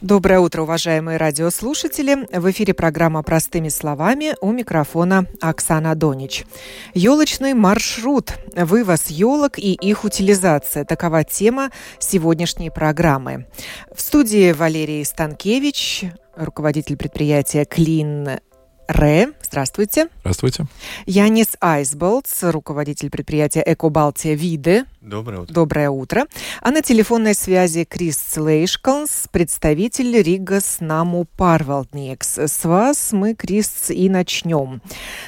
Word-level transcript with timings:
Доброе 0.00 0.40
утро, 0.40 0.62
уважаемые 0.62 1.18
радиослушатели. 1.18 2.26
В 2.32 2.50
эфире 2.50 2.72
программа 2.72 3.22
«Простыми 3.22 3.68
словами» 3.68 4.34
у 4.40 4.50
микрофона 4.50 5.26
Оксана 5.42 5.94
Донич. 5.94 6.46
Елочный 6.94 7.52
маршрут, 7.52 8.32
вывоз 8.56 9.08
елок 9.08 9.58
и 9.58 9.74
их 9.74 10.04
утилизация– 10.04 10.84
такова 10.86 11.22
тема 11.22 11.70
сегодняшней 11.98 12.70
программы. 12.70 13.46
В 13.94 14.00
студии 14.00 14.52
Валерий 14.52 15.04
Станкевич, 15.04 16.04
руководитель 16.34 16.96
предприятия 16.96 17.66
«Клин 17.66 18.40
Ре. 18.90 19.28
Здравствуйте. 19.40 20.08
Здравствуйте. 20.20 20.66
Янис 21.06 21.56
Айсболтс, 21.60 22.42
руководитель 22.42 23.08
предприятия 23.08 23.62
Эко 23.64 23.88
Балтия 23.88 24.34
Виде. 24.34 24.84
Доброе 25.00 25.42
утро. 25.42 25.54
Доброе 25.54 25.90
утро. 25.90 26.26
А 26.60 26.72
на 26.72 26.82
телефонной 26.82 27.34
связи 27.34 27.84
Крис 27.84 28.36
Лейшкалс, 28.36 29.28
представитель 29.30 30.20
Ригас 30.20 30.78
Наму 30.80 31.24
Парвалдникс. 31.36 32.38
С 32.38 32.64
вас 32.64 33.12
мы, 33.12 33.34
Крис, 33.34 33.90
и 33.90 34.08
начнем. 34.08 34.82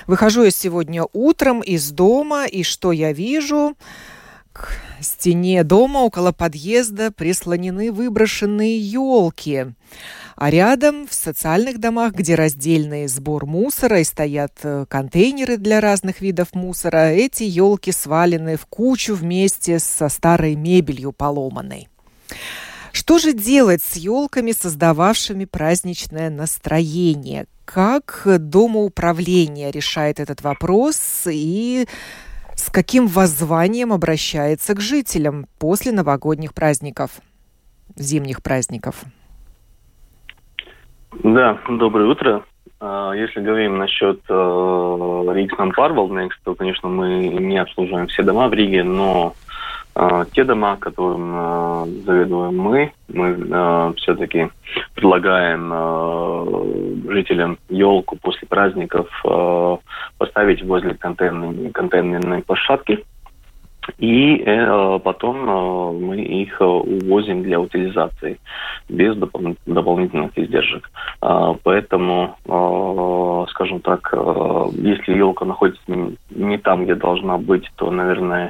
Выхожу 0.08 0.42
я 0.42 0.50
сегодня 0.50 1.04
утром 1.12 1.60
из 1.60 1.92
дома, 1.92 2.46
и 2.46 2.64
что 2.64 2.90
я 2.90 3.12
вижу? 3.12 3.76
К 4.52 4.68
стене 5.00 5.62
дома 5.62 5.98
около 5.98 6.32
подъезда 6.32 7.12
прислонены 7.12 7.92
выброшенные 7.92 8.76
елки. 8.78 9.66
А 10.36 10.50
рядом, 10.50 11.06
в 11.06 11.14
социальных 11.14 11.78
домах, 11.78 12.14
где 12.14 12.34
раздельный 12.34 13.06
сбор 13.06 13.46
мусора 13.46 14.00
и 14.00 14.04
стоят 14.04 14.52
э, 14.62 14.86
контейнеры 14.88 15.56
для 15.56 15.80
разных 15.80 16.20
видов 16.20 16.54
мусора, 16.54 17.10
эти 17.10 17.42
елки 17.42 17.92
свалены 17.92 18.56
в 18.56 18.66
кучу 18.66 19.14
вместе 19.14 19.78
со 19.78 20.08
старой 20.08 20.54
мебелью 20.54 21.12
поломанной. 21.12 21.88
Что 22.92 23.18
же 23.18 23.32
делать 23.32 23.82
с 23.82 23.96
елками, 23.96 24.52
создававшими 24.52 25.46
праздничное 25.46 26.30
настроение? 26.30 27.46
Как 27.64 28.22
домоуправление 28.26 29.70
решает 29.70 30.20
этот 30.20 30.42
вопрос 30.42 31.22
и 31.26 31.86
с 32.54 32.70
каким 32.70 33.06
воззванием 33.06 33.92
обращается 33.92 34.74
к 34.74 34.80
жителям 34.80 35.46
после 35.58 35.90
новогодних 35.92 36.52
праздников, 36.52 37.12
зимних 37.96 38.42
праздников? 38.42 39.04
Да, 41.12 41.58
доброе 41.68 42.08
утро. 42.08 42.42
А, 42.80 43.12
если 43.12 43.40
говорим 43.40 43.78
насчет 43.78 44.20
э, 44.28 45.32
Рикснам 45.34 45.72
Парвалднекс, 45.72 46.36
то, 46.42 46.54
конечно, 46.54 46.88
мы 46.88 47.28
не 47.28 47.58
обслуживаем 47.58 48.06
все 48.06 48.22
дома 48.22 48.48
в 48.48 48.54
Риге, 48.54 48.82
но 48.82 49.34
э, 49.94 50.24
те 50.32 50.44
дома, 50.44 50.78
которым 50.78 51.34
э, 51.34 51.86
заведуем 52.06 52.56
мы, 52.56 52.92
мы 53.08 53.94
все-таки 53.98 54.48
предлагаем 54.94 55.70
жителям 57.10 57.58
елку 57.68 58.16
после 58.16 58.48
праздников 58.48 59.06
поставить 60.16 60.62
возле 60.62 60.94
контейнерной, 60.94 61.70
контейнерной 61.72 62.42
площадки 62.42 63.04
и 63.98 64.42
э, 64.44 64.98
потом 65.02 65.48
э, 65.48 65.92
мы 65.98 66.20
их 66.20 66.60
э, 66.60 66.64
увозим 66.64 67.42
для 67.42 67.60
утилизации 67.60 68.38
без 68.88 69.16
допол- 69.16 69.56
дополнительных 69.66 70.36
издержек. 70.36 70.90
Э, 71.20 71.54
поэтому, 71.62 72.36
э, 72.44 73.50
скажем 73.50 73.80
так, 73.80 74.08
э, 74.12 74.64
если 74.74 75.16
елка 75.16 75.44
находится 75.44 75.82
не 76.30 76.58
там, 76.58 76.84
где 76.84 76.94
должна 76.94 77.38
быть, 77.38 77.70
то, 77.76 77.90
наверное, 77.90 78.48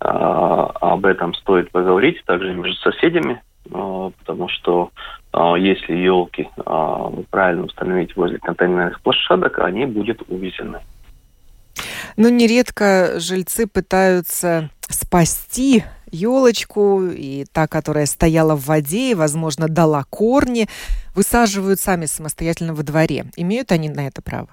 э, 0.00 0.04
об 0.04 1.04
этом 1.06 1.34
стоит 1.34 1.70
поговорить 1.70 2.22
также 2.24 2.54
между 2.54 2.76
соседями, 2.76 3.42
э, 3.70 4.10
потому 4.20 4.48
что 4.48 4.90
э, 5.32 5.54
если 5.58 5.94
елки 5.94 6.48
э, 6.56 7.10
правильно 7.30 7.64
установить 7.64 8.16
возле 8.16 8.38
контейнерных 8.38 9.00
площадок, 9.00 9.58
они 9.58 9.86
будут 9.86 10.22
увезены. 10.28 10.80
Но 12.16 12.28
нередко 12.28 13.18
жильцы 13.18 13.66
пытаются 13.66 14.70
спасти 14.88 15.84
елочку, 16.10 17.02
и 17.04 17.44
та, 17.52 17.66
которая 17.66 18.06
стояла 18.06 18.54
в 18.54 18.66
воде 18.66 19.10
и, 19.10 19.14
возможно, 19.14 19.68
дала 19.68 20.04
корни, 20.08 20.66
высаживают 21.14 21.80
сами 21.80 22.06
самостоятельно 22.06 22.74
во 22.74 22.82
дворе. 22.82 23.26
Имеют 23.36 23.72
они 23.72 23.88
на 23.88 24.06
это 24.06 24.22
право? 24.22 24.48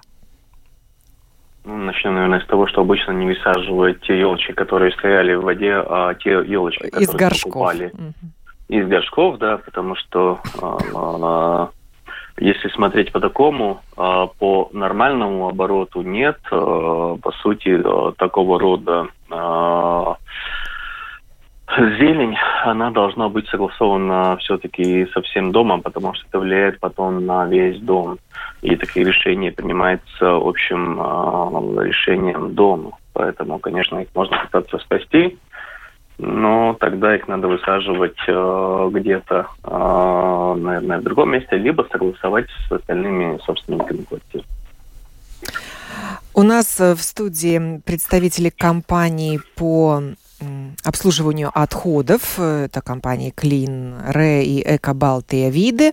Ну, 1.64 1.76
начнем, 1.78 2.14
наверное, 2.14 2.40
с 2.40 2.46
того, 2.46 2.68
что 2.68 2.82
обычно 2.82 3.10
не 3.12 3.26
высаживают 3.26 4.00
те 4.02 4.18
елочки, 4.18 4.52
которые 4.52 4.92
стояли 4.92 5.34
в 5.34 5.42
воде, 5.42 5.72
а 5.74 6.14
те 6.14 6.30
елочки, 6.30 6.84
которые 6.84 7.02
из 7.02 7.10
горшков. 7.10 7.52
покупали. 7.52 7.92
Из 8.68 8.86
горшков, 8.86 9.38
да, 9.38 9.58
потому 9.58 9.96
что 9.96 10.40
а, 10.60 11.70
если 12.38 12.68
смотреть 12.68 13.12
по 13.12 13.20
такому, 13.20 13.80
а, 13.96 14.26
по 14.26 14.68
нормальному 14.72 15.48
обороту 15.48 16.02
нет. 16.02 16.38
А, 16.50 17.16
по 17.16 17.32
сути, 17.42 17.80
а, 17.82 18.12
такого 18.12 18.58
рода 18.60 19.08
зелень, 21.98 22.36
она 22.64 22.90
должна 22.90 23.28
быть 23.28 23.48
согласована 23.48 24.36
все-таки 24.36 25.06
со 25.12 25.20
всем 25.22 25.50
домом, 25.50 25.82
потому 25.82 26.14
что 26.14 26.24
это 26.28 26.38
влияет 26.38 26.78
потом 26.78 27.26
на 27.26 27.44
весь 27.46 27.80
дом. 27.80 28.18
И 28.62 28.76
такие 28.76 29.04
решения 29.04 29.50
принимаются 29.50 30.36
общим 30.36 31.00
решением 31.80 32.54
дома. 32.54 32.92
Поэтому, 33.12 33.58
конечно, 33.58 33.98
их 33.98 34.08
можно 34.14 34.38
пытаться 34.38 34.78
спасти, 34.78 35.38
но 36.18 36.76
тогда 36.80 37.14
их 37.14 37.28
надо 37.28 37.48
высаживать 37.48 38.16
э, 38.26 38.90
где-то, 38.92 39.48
э, 39.62 40.54
наверное, 40.58 40.98
в 40.98 41.02
другом 41.02 41.32
месте, 41.32 41.56
либо 41.56 41.86
согласовать 41.90 42.46
с 42.68 42.72
остальными 42.72 43.38
собственниками 43.44 44.02
квартир. 44.02 44.42
У 46.32 46.42
нас 46.42 46.80
э, 46.80 46.94
в 46.94 47.02
студии 47.02 47.80
представители 47.84 48.48
компании 48.50 49.40
по 49.56 50.02
обслуживанию 50.84 51.50
отходов. 51.54 52.38
Это 52.38 52.82
компании 52.82 53.32
Clean 53.34 54.12
Re 54.12 54.42
и 54.42 54.76
Эко 54.76 54.92
Балтия 54.92 55.48
Виды. 55.50 55.92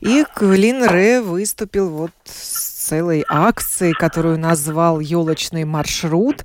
И 0.00 0.24
Clean 0.34 0.88
Re 0.88 1.22
выступил 1.22 1.90
вот 1.90 2.10
с 2.24 2.86
целой 2.88 3.24
акцией, 3.28 3.92
которую 3.92 4.38
назвал 4.38 5.00
«Елочный 5.00 5.64
маршрут». 5.64 6.44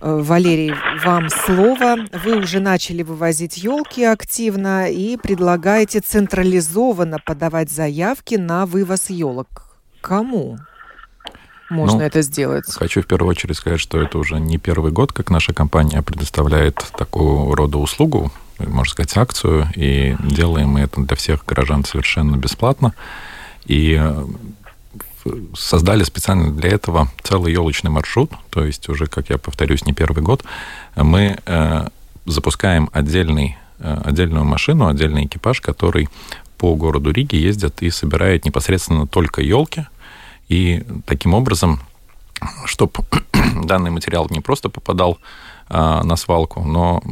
Валерий, 0.00 0.74
вам 1.04 1.28
слово. 1.28 1.96
Вы 2.24 2.38
уже 2.38 2.60
начали 2.60 3.02
вывозить 3.02 3.58
елки 3.58 4.02
активно 4.04 4.90
и 4.90 5.18
предлагаете 5.18 6.00
централизованно 6.00 7.18
подавать 7.24 7.70
заявки 7.70 8.36
на 8.36 8.64
вывоз 8.64 9.10
елок. 9.10 9.64
Кому 10.00 10.58
можно 11.68 11.98
ну, 11.98 12.04
это 12.04 12.22
сделать? 12.22 12.64
Хочу 12.72 13.02
в 13.02 13.06
первую 13.06 13.30
очередь 13.30 13.56
сказать, 13.56 13.78
что 13.78 14.00
это 14.00 14.16
уже 14.18 14.40
не 14.40 14.56
первый 14.56 14.90
год, 14.90 15.12
как 15.12 15.28
наша 15.28 15.52
компания 15.52 16.00
предоставляет 16.02 16.76
такого 16.96 17.54
рода 17.54 17.76
услугу, 17.76 18.32
можно 18.58 18.90
сказать, 18.90 19.16
акцию, 19.16 19.68
и 19.76 20.16
делаем 20.20 20.70
мы 20.70 20.80
это 20.80 21.02
для 21.02 21.16
всех 21.16 21.44
горожан 21.44 21.84
совершенно 21.84 22.36
бесплатно. 22.36 22.94
И 23.66 24.02
создали 25.54 26.02
специально 26.04 26.52
для 26.52 26.70
этого 26.70 27.08
целый 27.22 27.52
елочный 27.52 27.90
маршрут, 27.90 28.32
то 28.50 28.64
есть 28.64 28.88
уже, 28.88 29.06
как 29.06 29.30
я 29.30 29.38
повторюсь, 29.38 29.84
не 29.84 29.92
первый 29.92 30.22
год, 30.22 30.44
мы 30.96 31.38
э, 31.44 31.88
запускаем 32.26 32.88
отдельный, 32.92 33.56
э, 33.78 34.02
отдельную 34.04 34.44
машину, 34.44 34.88
отдельный 34.88 35.26
экипаж, 35.26 35.60
который 35.60 36.08
по 36.58 36.74
городу 36.74 37.10
Риге 37.10 37.40
ездит 37.40 37.82
и 37.82 37.90
собирает 37.90 38.44
непосредственно 38.44 39.06
только 39.06 39.42
елки, 39.42 39.86
и 40.48 40.84
таким 41.06 41.34
образом, 41.34 41.80
чтобы 42.64 42.92
данный 43.64 43.90
материал 43.90 44.26
не 44.30 44.40
просто 44.40 44.68
попадал 44.68 45.18
э, 45.68 46.00
на 46.02 46.16
свалку, 46.16 46.62
но 46.62 47.02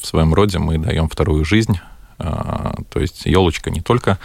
в 0.00 0.06
своем 0.06 0.34
роде 0.34 0.58
мы 0.58 0.78
даем 0.78 1.08
вторую 1.08 1.44
жизнь, 1.44 1.78
то 2.18 3.00
есть 3.00 3.26
елочка 3.26 3.68
не 3.70 3.80
только 3.80 4.16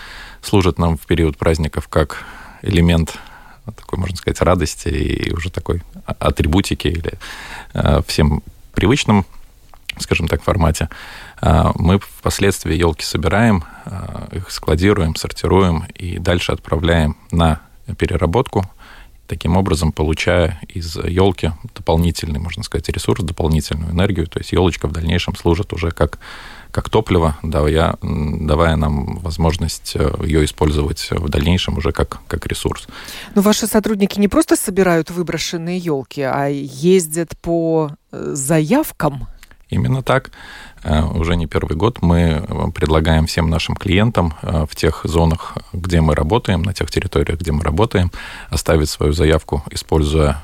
служит 0.43 0.77
нам 0.77 0.97
в 0.97 1.07
период 1.07 1.35
праздников 1.35 1.87
как 1.87 2.25
элемент 2.61 3.17
такой, 3.73 3.99
можно 3.99 4.15
сказать, 4.17 4.41
радости 4.41 4.89
и 4.89 5.33
уже 5.33 5.49
такой 5.49 5.81
атрибутики 6.05 6.87
или 6.87 7.13
э, 7.73 8.01
всем 8.07 8.43
привычном, 8.73 9.25
скажем 9.99 10.27
так, 10.27 10.43
формате. 10.43 10.89
Э, 11.41 11.71
мы 11.75 11.99
впоследствии 11.99 12.75
елки 12.75 13.03
собираем, 13.03 13.63
э, 13.85 14.37
их 14.37 14.51
складируем, 14.51 15.15
сортируем 15.15 15.85
и 15.95 16.19
дальше 16.19 16.51
отправляем 16.51 17.17
на 17.31 17.61
переработку 17.97 18.65
таким 19.27 19.57
образом 19.57 19.91
получая 19.91 20.59
из 20.69 20.95
елки 20.95 21.51
дополнительный, 21.75 22.39
можно 22.39 22.63
сказать, 22.63 22.89
ресурс, 22.89 23.23
дополнительную 23.23 23.91
энергию. 23.91 24.27
То 24.27 24.39
есть 24.39 24.51
елочка 24.51 24.87
в 24.87 24.91
дальнейшем 24.91 25.35
служит 25.35 25.73
уже 25.73 25.91
как 25.91 26.17
как 26.77 26.89
топливо, 26.89 27.35
давая, 27.41 27.95
давая 28.03 28.75
нам 28.75 29.17
возможность 29.23 29.93
э, 29.95 30.13
ее 30.23 30.45
использовать 30.45 31.07
в 31.09 31.27
дальнейшем 31.27 31.79
уже 31.79 31.91
как, 31.91 32.19
как 32.27 32.45
ресурс. 32.45 32.87
Но 33.33 33.41
ваши 33.41 33.65
сотрудники 33.65 34.19
не 34.19 34.27
просто 34.27 34.55
собирают 34.55 35.09
выброшенные 35.09 35.79
елки, 35.79 36.21
а 36.21 36.45
ездят 36.45 37.35
по 37.41 37.89
э, 38.11 38.29
заявкам 38.33 39.27
Именно 39.69 40.03
так. 40.03 40.29
Э, 40.83 41.01
уже 41.03 41.35
не 41.35 41.47
первый 41.47 41.75
год 41.75 42.03
мы 42.03 42.45
предлагаем 42.75 43.25
всем 43.25 43.49
нашим 43.49 43.75
клиентам 43.75 44.35
в 44.43 44.75
тех 44.75 45.01
зонах, 45.03 45.57
где 45.73 45.99
мы 45.99 46.13
работаем, 46.13 46.61
на 46.61 46.75
тех 46.75 46.91
территориях, 46.91 47.39
где 47.39 47.51
мы 47.51 47.63
работаем, 47.63 48.11
оставить 48.51 48.89
свою 48.89 49.13
заявку, 49.13 49.63
используя 49.71 50.43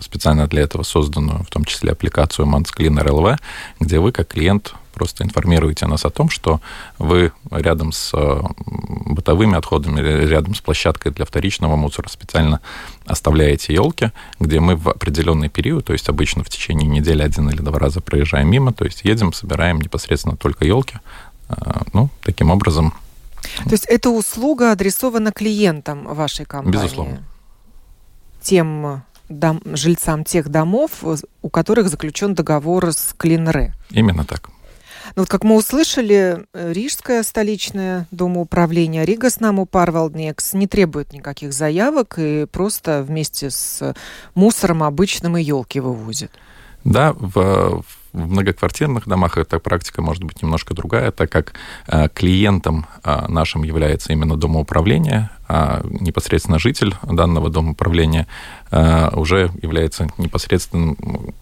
специально 0.00 0.46
для 0.46 0.62
этого 0.62 0.82
созданную, 0.82 1.44
в 1.44 1.48
том 1.48 1.64
числе 1.64 1.92
аппликацию 1.92 2.46
Manscleaner 2.46 3.06
LV, 3.06 3.38
где 3.78 3.98
вы, 3.98 4.12
как 4.12 4.28
клиент, 4.28 4.74
просто 5.00 5.24
информируете 5.24 5.86
нас 5.86 6.04
о 6.04 6.10
том, 6.10 6.28
что 6.28 6.60
вы 6.98 7.32
рядом 7.50 7.90
с 7.90 8.10
э, 8.12 8.42
бытовыми 8.66 9.56
отходами, 9.56 10.26
рядом 10.26 10.54
с 10.54 10.60
площадкой 10.60 11.10
для 11.12 11.24
вторичного 11.24 11.74
мусора 11.74 12.10
специально 12.10 12.60
оставляете 13.06 13.72
елки, 13.72 14.10
где 14.40 14.60
мы 14.60 14.76
в 14.76 14.90
определенный 14.90 15.48
период, 15.48 15.86
то 15.86 15.94
есть 15.94 16.10
обычно 16.10 16.44
в 16.44 16.50
течение 16.50 16.86
недели 16.86 17.22
один 17.22 17.48
или 17.48 17.62
два 17.62 17.78
раза 17.78 18.02
проезжаем 18.02 18.50
мимо, 18.50 18.74
то 18.74 18.84
есть 18.84 19.00
едем, 19.04 19.32
собираем 19.32 19.80
непосредственно 19.80 20.36
только 20.36 20.66
елки. 20.66 20.98
Э, 21.48 21.54
ну, 21.94 22.10
таким 22.22 22.50
образом. 22.50 22.92
То 23.64 23.70
есть 23.72 23.86
эта 23.86 24.10
услуга 24.10 24.72
адресована 24.72 25.32
клиентам 25.32 26.14
вашей 26.14 26.44
компании? 26.44 26.76
Безусловно. 26.76 27.22
Тем 28.42 29.02
дом, 29.30 29.62
жильцам 29.64 30.24
тех 30.24 30.50
домов, 30.50 30.90
у 31.40 31.48
которых 31.48 31.88
заключен 31.88 32.34
договор 32.34 32.92
с 32.92 33.14
Клинре. 33.16 33.72
Именно 33.88 34.24
так. 34.26 34.50
Ну 35.16 35.22
вот 35.22 35.28
как 35.28 35.44
мы 35.44 35.56
услышали, 35.56 36.44
э, 36.52 36.72
Рижское 36.72 37.22
столичное 37.22 38.06
домоуправление 38.10 39.04
Ригас 39.04 39.40
Наму 39.40 39.66
Парвалднекс 39.66 40.54
не 40.54 40.66
требует 40.66 41.12
никаких 41.12 41.52
заявок 41.52 42.14
и 42.18 42.46
просто 42.50 43.02
вместе 43.02 43.50
с 43.50 43.94
мусором 44.34 44.82
обычным 44.82 45.36
и 45.36 45.42
елки 45.42 45.80
вывозит. 45.80 46.30
Да, 46.84 47.12
в, 47.12 47.82
в 48.12 48.30
многоквартирных 48.30 49.06
домах 49.06 49.36
эта 49.36 49.58
практика 49.58 50.00
может 50.02 50.24
быть 50.24 50.42
немножко 50.42 50.74
другая, 50.74 51.10
так 51.10 51.30
как 51.30 51.52
э, 51.86 52.08
клиентом 52.08 52.86
э, 53.04 53.26
нашим 53.28 53.62
является 53.62 54.12
именно 54.12 54.36
домоуправление, 54.36 55.30
а 55.46 55.82
непосредственно 55.84 56.58
житель 56.58 56.94
данного 57.02 57.50
домоуправления 57.50 58.26
э, 58.70 59.10
уже 59.14 59.50
является 59.60 60.08
непосредственным 60.16 61.34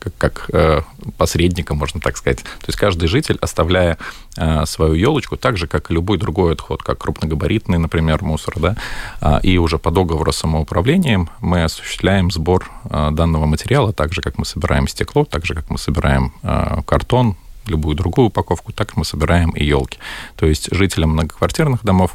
как, 0.00 0.12
как 0.18 0.50
э, 0.52 0.80
посредника, 1.16 1.74
можно 1.74 2.00
так 2.00 2.16
сказать. 2.16 2.38
То 2.38 2.66
есть 2.66 2.78
каждый 2.78 3.06
житель, 3.06 3.38
оставляя 3.40 3.98
э, 4.36 4.64
свою 4.66 4.94
елочку, 4.94 5.36
так 5.36 5.56
же, 5.56 5.66
как 5.66 5.90
и 5.90 5.94
любой 5.94 6.18
другой 6.18 6.54
отход, 6.54 6.82
как 6.82 6.98
крупногабаритный, 6.98 7.78
например, 7.78 8.24
мусор, 8.24 8.54
да, 8.58 8.76
э, 9.20 9.40
и 9.42 9.58
уже 9.58 9.78
по 9.78 9.90
договору 9.90 10.32
с 10.32 10.38
самоуправлением 10.38 11.28
мы 11.40 11.64
осуществляем 11.64 12.30
сбор 12.30 12.70
э, 12.84 13.10
данного 13.12 13.46
материала, 13.46 13.92
так 13.92 14.12
же, 14.12 14.22
как 14.22 14.38
мы 14.38 14.44
собираем 14.44 14.88
стекло, 14.88 15.24
так 15.24 15.46
же, 15.46 15.54
как 15.54 15.70
мы 15.70 15.78
собираем 15.78 16.32
э, 16.42 16.80
картон, 16.86 17.36
любую 17.66 17.94
другую 17.94 18.28
упаковку, 18.28 18.72
так 18.72 18.96
мы 18.96 19.04
собираем 19.04 19.50
и 19.50 19.64
елки. 19.64 19.98
То 20.36 20.46
есть 20.46 20.74
жителям 20.74 21.10
многоквартирных 21.10 21.84
домов 21.84 22.12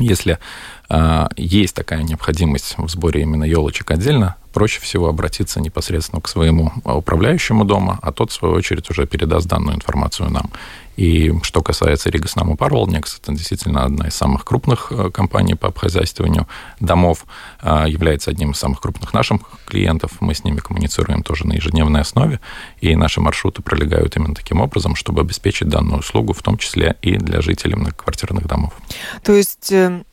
если 0.00 0.38
э, 0.88 1.26
есть 1.36 1.76
такая 1.76 2.02
необходимость 2.02 2.74
в 2.76 2.88
сборе 2.88 3.22
именно 3.22 3.44
елочек 3.44 3.92
отдельно, 3.92 4.34
проще 4.54 4.80
всего 4.80 5.08
обратиться 5.08 5.60
непосредственно 5.60 6.22
к 6.22 6.28
своему 6.28 6.72
управляющему 6.84 7.64
дома, 7.64 7.98
а 8.00 8.12
тот, 8.12 8.30
в 8.30 8.34
свою 8.34 8.54
очередь, 8.54 8.88
уже 8.88 9.06
передаст 9.06 9.46
данную 9.46 9.76
информацию 9.76 10.30
нам. 10.30 10.50
И 10.96 11.32
что 11.42 11.60
касается 11.60 12.08
Ригас 12.08 12.36
Наму 12.36 12.56
Парвалникс, 12.56 13.18
это 13.20 13.32
действительно 13.32 13.84
одна 13.84 14.06
из 14.06 14.14
самых 14.14 14.44
крупных 14.44 14.92
э, 14.92 15.10
компаний 15.10 15.54
по 15.54 15.66
обхозяйствованию 15.68 16.46
домов, 16.78 17.26
э, 17.62 17.86
является 17.88 18.30
одним 18.30 18.52
из 18.52 18.58
самых 18.58 18.80
крупных 18.80 19.12
наших 19.12 19.40
клиентов. 19.66 20.12
Мы 20.20 20.34
с 20.34 20.44
ними 20.44 20.58
коммуницируем 20.58 21.24
тоже 21.24 21.48
на 21.48 21.54
ежедневной 21.54 22.02
основе, 22.02 22.38
и 22.80 22.94
наши 22.94 23.20
маршруты 23.20 23.60
пролегают 23.60 24.16
именно 24.16 24.36
таким 24.36 24.60
образом, 24.60 24.94
чтобы 24.94 25.22
обеспечить 25.22 25.68
данную 25.68 25.98
услугу, 25.98 26.32
в 26.32 26.42
том 26.42 26.58
числе 26.58 26.96
и 27.02 27.16
для 27.16 27.40
жителей 27.40 27.74
многоквартирных 27.74 28.46
домов. 28.46 28.72
То 29.24 29.32
есть 29.32 29.72
э, 29.72 30.04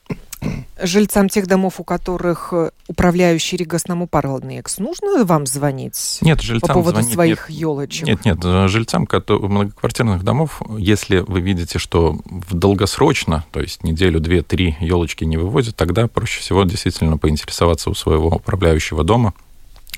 жильцам 0.81 1.29
тех 1.29 1.47
домов, 1.47 1.79
у 1.79 1.83
которых 1.83 2.49
э, 2.51 2.71
управляющий 2.87 3.57
Ригасном 3.57 4.07
Парвалднекс, 4.07 4.79
нужно 4.79 5.23
вам 5.23 5.45
звонить? 5.45 6.19
Нет, 6.21 6.41
жильцам 6.41 6.67
По 6.67 6.73
поводу 6.73 7.01
звонить, 7.01 7.13
своих 7.13 7.49
нет, 7.49 7.59
елочек? 7.59 8.07
Нет, 8.07 8.25
нет, 8.25 8.39
э, 8.43 8.67
жильцам 8.67 9.07
многоквартирных 9.27 10.23
домов, 10.23 10.61
если 10.77 11.19
вы 11.19 11.41
видите, 11.41 11.79
что 11.79 12.19
в 12.25 12.53
долгосрочно, 12.53 13.45
то 13.51 13.59
есть 13.59 13.83
неделю, 13.83 14.19
две, 14.19 14.41
три 14.41 14.75
елочки 14.79 15.23
не 15.23 15.37
вывозят, 15.37 15.75
тогда 15.75 16.07
проще 16.07 16.41
всего 16.41 16.63
действительно 16.63 17.17
поинтересоваться 17.17 17.89
у 17.89 17.93
своего 17.93 18.29
управляющего 18.29 19.03
дома, 19.03 19.33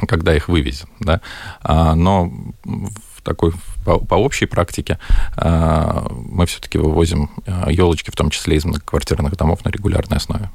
когда 0.07 0.35
их 0.35 0.49
вывезен. 0.49 0.89
Да? 0.99 1.21
А, 1.61 1.95
но 1.95 2.31
в 2.63 3.21
такой 3.23 3.53
по, 3.83 3.99
по 3.99 4.15
общей 4.15 4.45
практике 4.45 4.99
а, 5.35 6.07
мы 6.09 6.45
все-таки 6.45 6.77
вывозим 6.77 7.29
елочки, 7.67 8.11
в 8.11 8.15
том 8.15 8.29
числе 8.29 8.57
из 8.57 8.65
многоквартирных 8.65 9.35
домов, 9.37 9.63
на 9.65 9.69
регулярной 9.69 10.17
основе. 10.17 10.49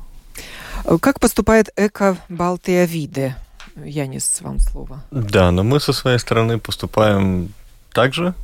Как 1.01 1.21
поступает 1.21 1.71
Эко 1.77 2.17
Балтия 2.29 2.85
Виде? 2.85 3.37
Янис, 3.85 4.39
вам 4.41 4.59
слово. 4.59 5.03
Да, 5.11 5.51
но 5.51 5.63
мы 5.63 5.81
со 5.81 5.93
своей 5.93 6.19
стороны 6.19 6.59
поступаем 6.59 7.53
также, 7.93 8.35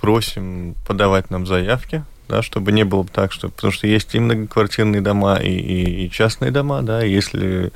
просим 0.00 0.74
подавать 0.86 1.30
нам 1.30 1.46
заявки, 1.46 2.04
да, 2.28 2.42
чтобы 2.42 2.72
не 2.72 2.84
было 2.84 3.04
так, 3.04 3.32
что... 3.32 3.48
Потому 3.48 3.72
что 3.72 3.86
есть 3.86 4.14
и 4.14 4.20
многоквартирные 4.20 5.00
дома, 5.00 5.36
и, 5.36 5.50
и, 5.50 6.06
и 6.06 6.10
частные 6.10 6.50
дома, 6.50 6.82
да, 6.82 7.02
если 7.02 7.72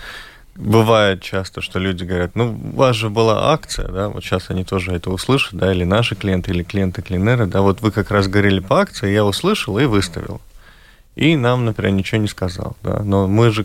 бывает 0.57 1.23
часто, 1.23 1.61
что 1.61 1.79
люди 1.79 2.05
говорят, 2.05 2.37
ну, 2.37 2.59
у 2.73 2.77
вас 2.77 2.97
же 2.97 3.11
была 3.11 3.53
акция, 3.53 3.89
да, 3.89 4.09
вот 4.09 4.25
сейчас 4.25 4.51
они 4.51 4.65
тоже 4.65 4.93
это 4.93 5.11
услышат, 5.11 5.55
да, 5.55 5.73
или 5.73 5.85
наши 5.85 6.15
клиенты, 6.15 6.53
или 6.53 6.63
клиенты 6.63 7.03
Клинера, 7.03 7.47
да, 7.47 7.61
вот 7.61 7.81
вы 7.81 7.91
как 7.91 8.11
раз 8.11 8.29
говорили 8.29 8.61
по 8.61 8.81
акции, 8.81 9.13
я 9.13 9.25
услышал 9.25 9.79
и 9.79 9.85
выставил. 9.85 10.41
И 11.17 11.37
нам, 11.37 11.65
например, 11.65 11.93
ничего 11.93 12.21
не 12.21 12.27
сказал, 12.27 12.77
да. 12.83 13.01
Но 13.05 13.29
мы 13.29 13.53
же 13.53 13.65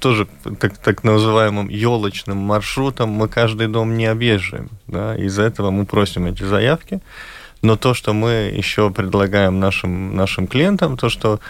тоже 0.00 0.28
так, 0.60 0.76
так 0.76 1.02
называемым 1.02 1.70
елочным 1.70 2.36
маршрутом 2.36 3.08
мы 3.08 3.26
каждый 3.26 3.68
дом 3.68 3.96
не 3.96 4.04
объезжаем, 4.04 4.68
да. 4.86 5.16
Из-за 5.16 5.44
этого 5.44 5.70
мы 5.70 5.86
просим 5.86 6.26
эти 6.26 6.42
заявки. 6.42 7.00
Но 7.62 7.76
то, 7.76 7.94
что 7.94 8.12
мы 8.12 8.52
еще 8.54 8.90
предлагаем 8.90 9.60
нашим, 9.60 10.14
нашим 10.14 10.46
клиентам, 10.46 10.98
то, 10.98 11.08
что 11.08 11.40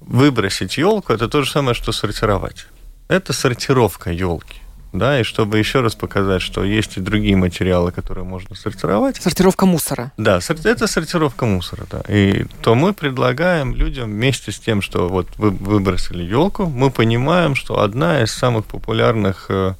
выбросить 0.00 0.78
елку, 0.78 1.12
это 1.12 1.28
то 1.28 1.42
же 1.42 1.50
самое, 1.52 1.74
что 1.74 1.92
сортировать 1.92 2.66
это 3.08 3.32
сортировка 3.32 4.10
елки. 4.10 4.60
Да, 4.92 5.18
и 5.18 5.24
чтобы 5.24 5.58
еще 5.58 5.80
раз 5.80 5.96
показать, 5.96 6.40
что 6.40 6.62
есть 6.62 6.96
и 6.96 7.00
другие 7.00 7.34
материалы, 7.34 7.90
которые 7.90 8.24
можно 8.24 8.54
сортировать. 8.54 9.20
Сортировка 9.20 9.66
мусора. 9.66 10.12
Да, 10.16 10.38
это 10.38 10.86
сортировка 10.86 11.46
мусора, 11.46 11.84
да. 11.90 12.02
И 12.08 12.46
то 12.62 12.76
мы 12.76 12.94
предлагаем 12.94 13.74
людям 13.74 14.08
вместе 14.08 14.52
с 14.52 14.60
тем, 14.60 14.80
что 14.82 15.08
вот 15.08 15.26
вы 15.36 15.50
выбросили 15.50 16.22
елку, 16.22 16.66
мы 16.66 16.92
понимаем, 16.92 17.56
что 17.56 17.80
одна 17.80 18.22
из 18.22 18.32
самых 18.32 18.66
популярных 18.66 19.46
э, 19.48 19.74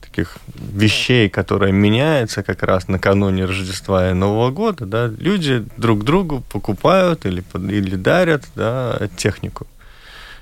таких 0.00 0.38
вещей, 0.54 1.28
которая 1.28 1.72
меняется 1.72 2.44
как 2.44 2.62
раз 2.62 2.86
накануне 2.86 3.46
Рождества 3.46 4.10
и 4.10 4.14
Нового 4.14 4.52
года, 4.52 4.86
да, 4.86 5.08
люди 5.08 5.66
друг 5.76 6.04
другу 6.04 6.44
покупают 6.52 7.26
или, 7.26 7.42
или 7.54 7.96
дарят 7.96 8.44
да, 8.54 9.08
технику. 9.16 9.66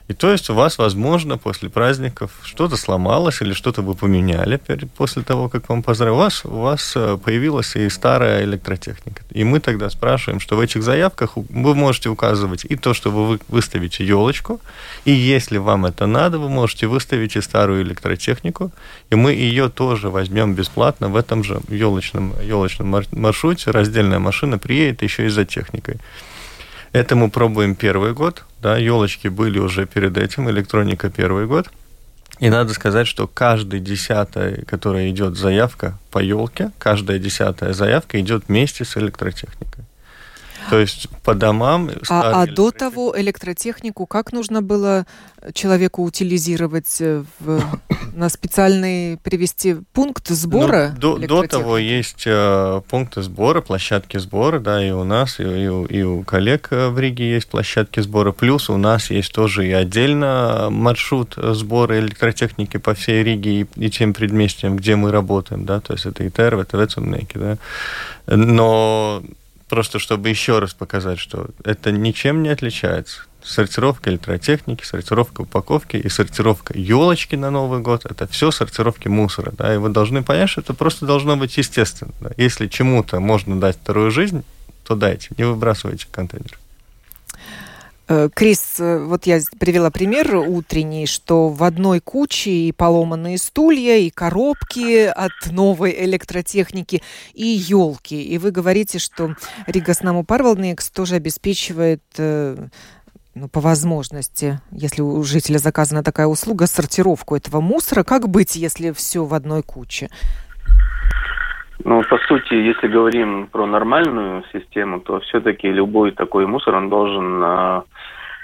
И 0.06 0.12
то 0.12 0.30
есть 0.30 0.50
у 0.50 0.54
вас, 0.54 0.76
возможно, 0.76 1.38
после 1.38 1.70
праздников 1.70 2.30
что-то 2.42 2.76
сломалось 2.76 3.40
или 3.40 3.54
что-то 3.54 3.80
вы 3.80 3.94
поменяли 3.94 4.61
после 4.96 5.23
того, 5.23 5.49
как 5.49 5.70
вам 5.70 5.82
поздравили. 5.82 6.14
У 6.14 6.18
вас, 6.18 6.44
у 6.44 6.61
вас 6.61 6.92
э, 6.94 7.16
появилась 7.25 7.75
и 7.75 7.88
старая 7.88 8.44
электротехника. 8.44 9.23
И 9.30 9.44
мы 9.44 9.61
тогда 9.61 9.88
спрашиваем, 9.88 10.40
что 10.40 10.56
в 10.56 10.61
этих 10.61 10.82
заявках 10.82 11.37
вы 11.37 11.75
можете 11.75 12.11
указывать 12.11 12.66
и 12.66 12.76
то, 12.76 12.92
что 12.92 13.11
вы 13.11 13.40
выставите 13.49 14.04
елочку, 14.04 14.61
и 15.06 15.12
если 15.12 15.56
вам 15.56 15.87
это 15.87 16.06
надо, 16.06 16.38
вы 16.38 16.50
можете 16.50 16.87
выставить 16.87 17.37
и 17.37 17.40
старую 17.40 17.82
электротехнику, 17.82 18.73
и 19.08 19.14
мы 19.14 19.32
ее 19.32 19.70
тоже 19.70 20.11
возьмем 20.11 20.54
бесплатно 20.54 21.08
в 21.08 21.16
этом 21.16 21.42
же 21.42 21.61
елочном, 21.68 22.34
елочном 22.42 23.02
маршруте. 23.12 23.70
Раздельная 23.70 24.18
машина 24.18 24.58
приедет 24.58 25.02
еще 25.02 25.25
и 25.25 25.30
за 25.30 25.46
техникой. 25.46 25.99
Это 26.94 27.16
мы 27.16 27.28
пробуем 27.28 27.74
первый 27.74 28.12
год, 28.12 28.44
да, 28.62 28.76
елочки 28.76 29.26
были 29.26 29.58
уже 29.58 29.84
перед 29.84 30.16
этим, 30.16 30.48
электроника 30.48 31.10
первый 31.10 31.48
год. 31.48 31.68
И 32.38 32.48
надо 32.48 32.72
сказать, 32.72 33.08
что 33.08 33.26
каждый 33.26 33.80
десятая, 33.80 34.64
которая 34.64 35.10
идет 35.10 35.36
заявка 35.36 35.98
по 36.12 36.20
елке, 36.20 36.70
каждая 36.78 37.18
десятая 37.18 37.72
заявка 37.72 38.20
идет 38.20 38.44
вместе 38.46 38.84
с 38.84 38.96
электротехникой. 38.96 39.82
То 40.71 40.78
есть 40.78 41.09
по 41.23 41.35
домам... 41.35 41.90
А, 42.09 42.42
а 42.42 42.47
до 42.47 42.71
того 42.71 43.14
электротехнику 43.16 44.06
как 44.06 44.33
нужно 44.33 44.62
было 44.62 45.06
человеку 45.52 46.02
утилизировать 46.02 46.97
э, 47.00 47.25
в, 47.40 47.61
на 48.14 48.28
специальный 48.28 49.18
привести 49.18 49.76
пункт 49.92 50.28
сбора? 50.28 50.94
Ну, 51.00 51.18
до, 51.18 51.26
до 51.26 51.42
того 51.47 51.78
есть 51.78 52.25
э, 52.26 52.80
пункты 52.88 53.23
сбора, 53.23 53.61
площадки 53.61 54.16
сбора, 54.18 54.59
да, 54.59 54.85
и 54.85 54.90
у 54.90 55.04
нас, 55.04 55.40
и, 55.40 55.42
и, 55.42 55.68
у, 55.68 55.85
и 55.85 56.02
у 56.02 56.23
коллег 56.23 56.68
э, 56.71 56.88
в 56.88 56.99
Риге 56.99 57.33
есть 57.33 57.49
площадки 57.49 58.00
сбора. 58.00 58.33
Плюс 58.33 58.71
у 58.71 58.76
нас 58.76 59.11
есть 59.11 59.33
тоже 59.33 59.66
и 59.66 59.73
отдельно 59.73 60.68
маршрут 60.71 61.35
сбора 61.37 61.99
электротехники 61.99 62.78
по 62.78 62.94
всей 62.94 63.23
Риге 63.23 63.62
и, 63.62 63.66
и 63.76 63.90
тем 63.90 64.14
предместьям, 64.14 64.76
где 64.76 64.97
мы 64.97 65.11
работаем, 65.11 65.64
да, 65.64 65.80
то 65.80 65.92
есть 65.92 66.06
это 66.06 66.25
и 66.25 66.30
ТРВ, 66.30 66.61
это 66.61 66.76
Вецунеки, 66.78 67.37
да. 67.37 67.59
Но 68.26 69.23
просто 69.68 69.99
чтобы 69.99 70.28
еще 70.28 70.59
раз 70.59 70.75
показать, 70.75 71.18
что 71.18 71.49
это 71.64 71.92
ничем 71.92 72.42
не 72.42 72.49
отличается. 72.49 73.23
Сортировка 73.42 74.11
электротехники, 74.11 74.85
сортировка 74.85 75.42
упаковки 75.42 75.97
и 75.97 76.09
сортировка 76.09 76.76
елочки 76.78 77.35
на 77.35 77.50
Новый 77.50 77.80
год– 77.80 78.04
это 78.11 78.26
все 78.26 78.50
сортировки 78.50 79.09
мусора. 79.09 79.52
Да? 79.52 79.75
И 79.75 79.76
вы 79.76 79.90
должны 79.90 80.23
понять, 80.23 80.49
что 80.49 80.62
это 80.62 80.73
просто 80.73 81.04
должно 81.04 81.37
быть 81.37 81.56
естественно. 81.59 82.12
Если 82.38 82.68
чему-то 82.68 83.21
можно 83.21 83.61
дать 83.61 83.76
вторую 83.76 84.11
жизнь, 84.11 84.44
то 84.85 84.94
дайте, 84.94 85.28
не 85.37 85.44
выбрасывайте 85.44 86.06
контейнер. 86.11 86.59
Э, 88.06 88.28
Крис, 88.34 88.76
э, 88.78 88.99
вот 88.99 89.26
я 89.26 89.40
привела 89.58 89.90
пример 89.90 90.37
утренний, 90.37 91.06
что 91.06 91.49
в 91.49 91.64
одной 91.64 92.00
куче 92.00 92.50
и 92.50 92.73
поломанные 92.73 93.38
стулья, 93.38 93.96
и 93.96 94.11
коробки 94.11 95.06
от 95.06 95.32
новой 95.50 95.94
электротехники, 96.04 97.02
и 97.32 97.46
елки. 97.46 98.23
И 98.23 98.37
вы 98.37 98.50
говорите, 98.50 98.99
что 98.99 99.34
Рига 99.66 99.94
Снаму 99.94 100.23
Парвалникс 100.23 100.90
тоже 100.90 101.14
обеспечивает 101.14 102.02
э, 102.18 102.68
ну, 103.34 103.49
по 103.49 103.61
возможности, 103.61 104.61
если 104.70 105.00
у 105.00 105.23
жителя 105.25 105.58
заказана 105.58 106.04
такая 106.04 106.26
услуга, 106.26 106.66
сортировку 106.66 107.37
этого 107.37 107.61
мусора. 107.61 108.04
Как 108.04 108.28
быть, 108.28 108.54
если 108.54 108.92
все 108.92 109.25
в 109.25 109.32
одной 109.32 109.62
куче? 109.62 110.11
Ну, 111.83 112.02
по 112.04 112.19
сути, 112.19 112.54
если 112.54 112.87
говорим 112.87 113.49
про 113.49 113.66
нормальную 113.66 114.45
систему, 114.52 115.00
то 115.00 115.19
все-таки 115.21 115.71
любой 115.71 116.12
такой 116.12 116.47
мусор, 116.47 116.76
он 116.76 116.88
должен 116.88 117.43
а, 117.43 117.85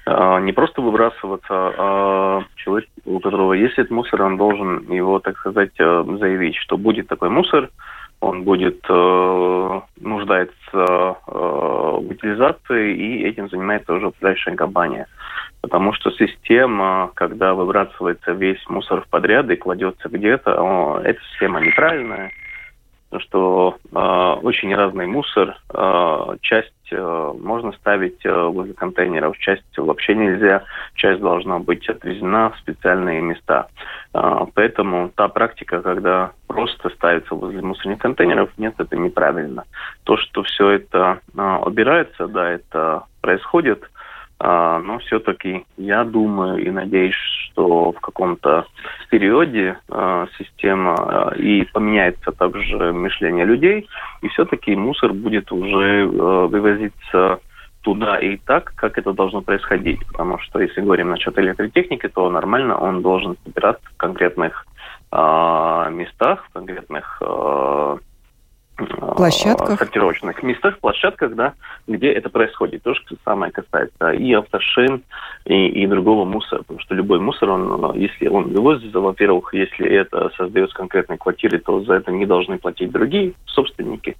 а, 0.06 0.40
не 0.40 0.52
просто 0.52 0.82
выбрасываться, 0.82 1.48
а 1.50 2.42
человек, 2.56 2.88
у 3.04 3.20
которого 3.20 3.52
есть 3.52 3.78
этот 3.78 3.92
мусор, 3.92 4.22
он 4.22 4.36
должен 4.36 4.90
его, 4.90 5.20
так 5.20 5.38
сказать, 5.38 5.72
а, 5.78 6.04
заявить, 6.18 6.56
что 6.56 6.76
будет 6.76 7.06
такой 7.06 7.28
мусор, 7.30 7.70
он 8.20 8.42
будет 8.42 8.84
э, 8.86 9.80
нуждается 10.00 10.54
э, 10.74 11.14
в 11.26 12.06
утилизации, 12.06 12.94
и 12.94 13.24
этим 13.26 13.48
занимается 13.48 13.94
уже 13.94 14.08
управляющая 14.08 14.54
компания. 14.56 15.06
Потому 15.62 15.94
что 15.94 16.10
система, 16.10 17.10
когда 17.14 17.54
выбрасывается 17.54 18.32
весь 18.32 18.62
мусор 18.68 19.00
в 19.00 19.08
подряд 19.08 19.48
и 19.48 19.56
кладется 19.56 20.10
где-то, 20.10 21.00
эта 21.02 21.18
система 21.30 21.60
неправильная 21.60 22.30
что 23.18 23.76
э, 23.90 23.96
очень 24.42 24.74
разный 24.74 25.06
мусор, 25.06 25.56
э, 25.74 26.36
часть 26.42 26.72
э, 26.92 27.32
можно 27.40 27.72
ставить 27.72 28.24
э, 28.24 28.32
возле 28.32 28.72
контейнеров, 28.74 29.36
часть 29.38 29.64
вообще 29.76 30.14
нельзя, 30.14 30.62
часть 30.94 31.20
должна 31.20 31.58
быть 31.58 31.88
отвезена 31.88 32.50
в 32.50 32.58
специальные 32.58 33.20
места. 33.20 33.66
Э, 34.14 34.46
поэтому 34.54 35.10
та 35.16 35.28
практика, 35.28 35.82
когда 35.82 36.32
просто 36.46 36.90
ставится 36.90 37.34
возле 37.34 37.62
мусорных 37.62 37.98
контейнеров, 37.98 38.50
нет, 38.58 38.74
это 38.78 38.96
неправильно. 38.96 39.64
То, 40.04 40.16
что 40.16 40.44
все 40.44 40.70
это 40.70 41.20
э, 41.36 41.56
убирается, 41.64 42.28
да, 42.28 42.48
это 42.48 43.04
происходит, 43.20 43.82
но 44.42 44.98
все-таки 45.00 45.64
я 45.76 46.02
думаю 46.04 46.64
и 46.64 46.70
надеюсь, 46.70 47.14
что 47.14 47.92
в 47.92 48.00
каком-то 48.00 48.66
периоде 49.10 49.76
а, 49.90 50.26
система 50.38 50.94
а, 50.94 51.34
и 51.36 51.64
поменяется 51.64 52.32
также 52.32 52.92
мышление 52.92 53.44
людей, 53.44 53.86
и 54.22 54.28
все-таки 54.28 54.74
мусор 54.74 55.12
будет 55.12 55.52
уже 55.52 56.06
вывозиться 56.06 57.40
туда 57.82 58.18
и 58.18 58.36
так, 58.38 58.72
как 58.76 58.98
это 58.98 59.12
должно 59.12 59.42
происходить. 59.42 60.00
Потому 60.06 60.38
что 60.38 60.60
если 60.60 60.80
говорим 60.80 61.10
насчет 61.10 61.38
электротехники, 61.38 62.08
то 62.08 62.30
нормально 62.30 62.78
он 62.78 63.02
должен 63.02 63.36
собираться 63.44 63.86
в 63.94 63.96
конкретных 63.96 64.66
местах, 65.12 66.44
в 66.46 66.52
конкретных 66.52 67.20
площадках? 68.86 69.78
сортировочных 69.78 70.42
местах, 70.42 70.78
площадках, 70.78 71.34
да, 71.34 71.54
где 71.86 72.12
это 72.12 72.30
происходит. 72.30 72.82
То 72.82 72.94
же 72.94 73.00
самое 73.24 73.52
касается 73.52 74.10
и 74.10 74.32
автошин, 74.32 75.02
и, 75.44 75.68
и 75.68 75.86
другого 75.86 76.24
мусора, 76.24 76.60
потому 76.60 76.80
что 76.80 76.94
любой 76.94 77.20
мусор, 77.20 77.50
он, 77.50 77.94
если 77.94 78.28
он 78.28 78.52
вывозится, 78.52 79.00
во-первых, 79.00 79.54
если 79.54 79.88
это 79.88 80.30
создается 80.36 80.76
конкретной 80.76 81.18
квартире, 81.18 81.58
то 81.58 81.82
за 81.82 81.94
это 81.94 82.12
не 82.12 82.26
должны 82.26 82.58
платить 82.58 82.90
другие 82.90 83.34
собственники. 83.46 84.16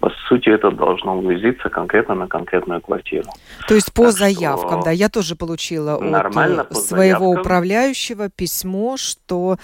По 0.00 0.10
сути, 0.28 0.48
это 0.48 0.70
должно 0.70 1.18
вывозиться 1.18 1.68
конкретно 1.68 2.14
на 2.14 2.26
конкретную 2.26 2.80
квартиру. 2.80 3.28
То 3.68 3.74
есть 3.74 3.92
по 3.92 4.04
так 4.04 4.12
заявкам, 4.12 4.82
да, 4.82 4.90
я 4.90 5.08
тоже 5.08 5.36
получила 5.36 5.94
от 5.94 6.76
своего 6.76 6.76
заявкам. 6.76 7.40
управляющего 7.40 8.28
письмо, 8.28 8.96
что 8.96 9.56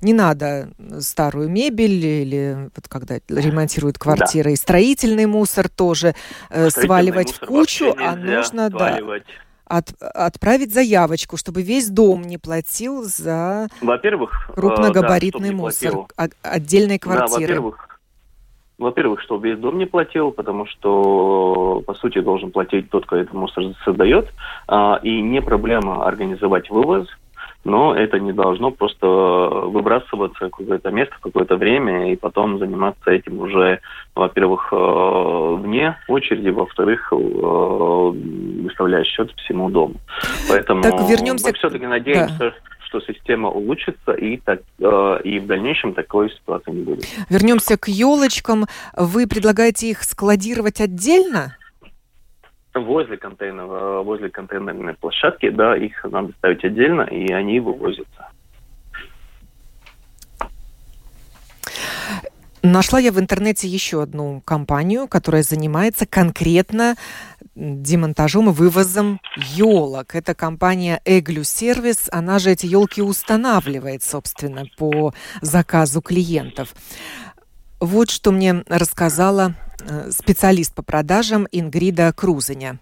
не 0.00 0.12
надо 0.12 0.68
старую 1.00 1.48
мебель 1.48 2.04
или 2.04 2.70
вот 2.74 2.88
когда 2.88 3.16
ремонтируют 3.28 3.83
квартиры, 3.92 4.50
да. 4.50 4.50
и 4.50 4.56
строительный 4.56 5.26
мусор 5.26 5.68
тоже 5.68 6.14
э, 6.50 6.70
сваливать 6.70 7.32
в 7.32 7.40
кучу, 7.40 7.94
а 7.98 8.16
нужно 8.16 8.70
да, 8.70 8.98
от, 9.66 9.92
отправить 10.00 10.72
заявочку, 10.72 11.36
чтобы 11.36 11.62
весь 11.62 11.88
дом 11.88 12.22
не 12.22 12.38
платил 12.38 13.02
за 13.04 13.68
во-первых, 13.80 14.50
крупногабаритный 14.54 15.50
да, 15.50 15.56
мусор 15.56 15.94
отдельной 16.42 16.98
квартиры. 16.98 17.54
Да, 17.54 17.60
во-первых, 17.60 17.94
во-первых, 18.78 19.20
чтобы 19.22 19.48
весь 19.48 19.58
дом 19.58 19.78
не 19.78 19.86
платил, 19.86 20.32
потому 20.32 20.66
что, 20.66 21.82
по 21.86 21.94
сути, 21.94 22.20
должен 22.20 22.50
платить 22.50 22.90
тот, 22.90 23.06
кто 23.06 23.16
этот 23.16 23.32
мусор 23.32 23.64
создает. 23.84 24.28
А, 24.66 24.98
и 25.02 25.20
не 25.22 25.40
проблема 25.40 26.06
организовать 26.06 26.70
вывоз, 26.70 27.08
но 27.64 27.94
это 27.94 28.20
не 28.20 28.32
должно 28.32 28.70
просто 28.70 29.06
выбрасываться 29.06 30.46
в 30.46 30.50
какое-то 30.50 30.90
место, 30.90 31.14
в 31.16 31.20
какое-то 31.20 31.56
время, 31.56 32.12
и 32.12 32.16
потом 32.16 32.58
заниматься 32.58 33.10
этим 33.10 33.38
уже, 33.38 33.80
во-первых, 34.14 34.68
э, 34.72 35.56
вне 35.60 35.96
очереди, 36.08 36.50
во-вторых, 36.50 37.12
э, 37.12 37.16
выставляя 37.16 39.04
счет 39.04 39.32
всему 39.36 39.70
дому. 39.70 39.94
Поэтому 40.48 40.82
так, 40.82 41.08
вернемся... 41.08 41.48
мы 41.48 41.54
все-таки 41.54 41.86
надеемся, 41.86 42.38
да 42.38 42.52
что 42.94 43.00
система 43.12 43.48
улучшится, 43.48 44.12
и, 44.12 44.36
так, 44.36 44.60
э, 44.78 45.18
и 45.24 45.40
в 45.40 45.46
дальнейшем 45.46 45.94
такой 45.94 46.30
ситуации 46.30 46.70
не 46.70 46.82
будет. 46.82 47.04
Вернемся 47.28 47.76
к 47.76 47.88
елочкам. 47.88 48.66
Вы 48.96 49.26
предлагаете 49.26 49.90
их 49.90 50.04
складировать 50.04 50.80
отдельно? 50.80 51.56
Возле 52.74 53.16
контейнера, 53.16 54.02
возле 54.02 54.30
контейнерной 54.30 54.94
площадки, 54.94 55.50
да, 55.50 55.76
их 55.76 56.04
надо 56.04 56.32
ставить 56.38 56.64
отдельно, 56.64 57.02
и 57.02 57.32
они 57.32 57.60
вывозятся. 57.60 58.28
Нашла 62.62 62.98
я 62.98 63.12
в 63.12 63.20
интернете 63.20 63.68
еще 63.68 64.02
одну 64.02 64.40
компанию, 64.42 65.06
которая 65.06 65.42
занимается 65.42 66.06
конкретно 66.06 66.96
демонтажом 67.54 68.48
и 68.48 68.52
вывозом 68.52 69.20
елок. 69.36 70.14
Это 70.14 70.34
компания 70.34 70.98
Эглю 71.04 71.44
Сервис. 71.44 72.08
Она 72.10 72.38
же 72.38 72.50
эти 72.50 72.64
елки 72.64 73.02
устанавливает, 73.02 74.02
собственно, 74.02 74.64
по 74.78 75.12
заказу 75.42 76.00
клиентов. 76.00 76.74
Вот 77.80 78.10
что 78.10 78.32
мне 78.32 78.64
рассказала 78.66 79.54
э, 79.80 80.10
специалист 80.10 80.74
по 80.74 80.82
продажам 80.82 81.46
Ингрида 81.52 82.12
Крузеня. 82.12 82.78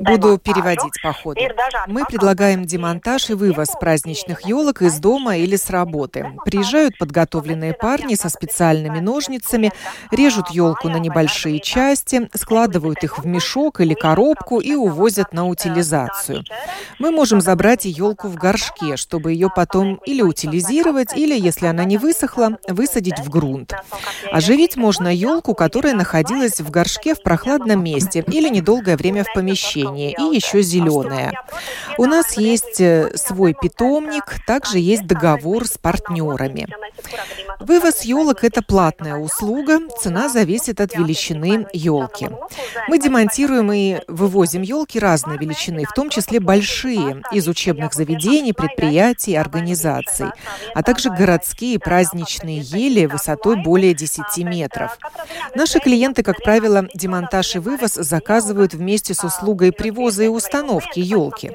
Буду 0.00 0.38
переводить 0.38 1.02
по 1.02 1.12
ходу. 1.12 1.40
Мы 1.86 2.04
предлагаем 2.06 2.64
демонтаж 2.64 3.30
и 3.30 3.34
вывоз 3.34 3.68
праздничных 3.78 4.46
елок 4.46 4.82
из 4.82 4.98
дома 4.98 5.36
или 5.36 5.56
с 5.56 5.68
работы. 5.70 6.32
Приезжают 6.44 6.96
подготовленные 6.98 7.74
парни 7.74 8.14
со 8.14 8.28
специальными 8.28 9.00
ножницами, 9.00 9.72
режут 10.10 10.48
елку 10.50 10.88
на 10.88 10.96
небольшие 10.96 11.60
части, 11.60 12.28
складывают 12.34 13.04
их 13.04 13.18
в 13.18 13.26
мешок 13.26 13.80
или 13.80 13.94
коробку 13.94 14.60
и 14.60 14.74
увозят 14.74 15.32
на 15.32 15.46
утилизацию. 15.46 16.44
Мы 16.98 17.10
можем 17.10 17.40
забрать 17.40 17.84
елку 17.84 18.28
в 18.28 18.36
горшке, 18.36 18.96
чтобы 18.96 19.32
ее 19.32 19.50
потом 19.54 19.96
или 20.06 20.22
утилизировать, 20.22 21.14
или, 21.14 21.38
если 21.38 21.66
она 21.66 21.84
не 21.84 21.98
высохла, 21.98 22.58
высадить 22.68 23.18
в 23.18 23.28
грунт. 23.28 23.74
Оживить 24.32 24.76
можно 24.76 25.08
елку, 25.08 25.54
которая 25.54 25.94
находилась 25.94 26.60
в 26.60 26.70
горшке 26.70 27.14
в 27.14 27.22
прохладном 27.22 27.82
месте 27.84 27.89
месте 27.90 28.24
или 28.26 28.48
недолгое 28.48 28.96
время 28.96 29.24
в 29.24 29.32
помещении, 29.34 30.14
и 30.18 30.34
еще 30.34 30.62
зеленая. 30.62 31.32
У 31.98 32.06
нас 32.06 32.36
есть 32.36 32.80
э, 32.80 33.10
свой 33.16 33.54
питомник, 33.60 34.36
также 34.46 34.78
есть 34.78 35.06
договор 35.06 35.66
с 35.66 35.76
партнерами. 35.78 36.66
Вывоз 37.60 38.02
елок– 38.02 38.38
это 38.44 38.62
платная 38.62 39.16
услуга, 39.16 39.80
цена 40.00 40.28
зависит 40.28 40.80
от 40.80 40.94
величины 40.96 41.66
елки. 41.72 42.30
Мы 42.88 42.98
демонтируем 42.98 43.70
и 43.72 43.98
вывозим 44.08 44.62
елки 44.62 44.98
разной 44.98 45.36
величины, 45.36 45.84
в 45.84 45.92
том 45.92 46.08
числе 46.10 46.40
большие, 46.40 47.22
из 47.32 47.48
учебных 47.48 47.92
заведений, 47.92 48.52
предприятий, 48.52 49.36
организаций, 49.36 50.26
а 50.74 50.82
также 50.82 51.10
городские 51.10 51.78
праздничные 51.78 52.60
ели 52.60 53.06
высотой 53.06 53.56
более 53.56 53.94
10 53.94 54.38
метров. 54.38 54.98
Наши 55.54 55.80
клиенты, 55.80 56.22
как 56.22 56.42
правило, 56.42 56.88
демонтаж 56.94 57.56
и 57.56 57.58
вывоз 57.58 57.79
заказывают 57.88 58.74
вместе 58.74 59.14
с 59.14 59.24
услугой 59.24 59.72
привоза 59.72 60.24
и 60.24 60.28
установки 60.28 61.00
елки. 61.00 61.52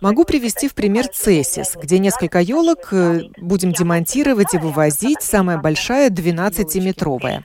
Могу 0.00 0.24
привести 0.24 0.68
в 0.68 0.74
пример 0.74 1.08
Цесис, 1.08 1.76
где 1.80 1.98
несколько 1.98 2.40
елок 2.40 2.88
э, 2.92 3.22
будем 3.38 3.72
демонтировать 3.72 4.54
и 4.54 4.58
вывозить, 4.58 5.22
самая 5.22 5.58
большая 5.58 6.10
12-метровая. 6.10 7.42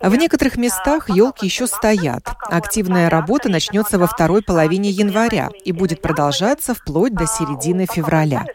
В 0.00 0.14
некоторых 0.14 0.56
местах 0.56 1.08
елки 1.08 1.46
еще 1.46 1.66
стоят. 1.66 2.22
Активная 2.42 3.10
работа 3.10 3.48
начнется 3.48 3.98
во 3.98 4.06
второй 4.06 4.42
половине 4.42 4.90
января 4.90 5.48
и 5.64 5.72
будет 5.72 6.00
продолжаться 6.00 6.74
вплоть 6.74 7.14
до 7.14 7.26
середины 7.26 7.86
февраля. 7.90 8.46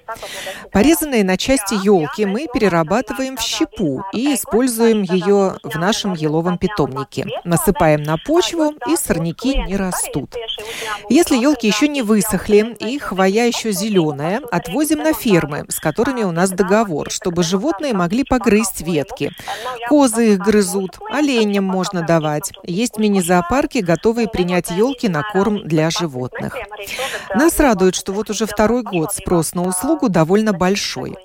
Порезанные 0.72 1.24
на 1.24 1.38
части 1.38 1.74
елки 1.74 2.26
мы 2.26 2.48
перерабатываем 2.52 3.38
в 3.38 3.42
щепу 3.42 4.04
и 4.14 4.34
используем 4.34 5.04
ее 5.04 5.58
в 5.64 5.76
нашем 5.78 6.14
еловом 6.14 6.58
питомнике. 6.58 7.28
Насыпаем 7.44 8.04
на 8.04 8.18
почву, 8.18 8.74
и 8.88 8.96
сорняки 8.96 9.58
не 9.64 9.76
растут. 9.76 10.36
Если 11.10 11.36
елки 11.36 11.68
еще 11.68 11.88
не 11.88 12.02
высохли 12.02 12.76
и 12.80 12.98
хвоя 13.00 13.46
еще 13.46 13.72
зеленая, 13.72 14.42
отвозим 14.52 15.00
на 15.00 15.14
фермы, 15.14 15.66
с 15.70 15.80
которыми 15.80 16.24
у 16.24 16.32
нас 16.32 16.52
договор, 16.52 17.12
чтобы 17.12 17.44
животные 17.44 17.94
могли 17.94 18.24
погрызть 18.24 18.82
ветки. 18.82 19.32
Козы 19.90 20.34
их 20.34 20.40
грызут, 20.40 21.00
олени 21.12 21.33
оленям 21.40 21.66
можно 21.66 22.02
давать. 22.02 22.52
Есть 22.64 22.98
мини-зоопарки, 22.98 23.80
готовые 23.80 24.28
принять 24.28 24.70
елки 24.72 25.08
на 25.08 25.24
корм 25.24 25.68
для 25.68 25.90
животных. 25.90 26.58
Нас 27.36 27.60
радует, 27.60 27.96
что 27.96 28.14
вот 28.14 28.30
уже 28.30 28.46
второй 28.46 28.84
год 28.84 29.14
спрос 29.14 29.54
на 29.54 29.64
услугу 29.64 30.10
довольно 30.10 30.54
большой. 30.54 31.16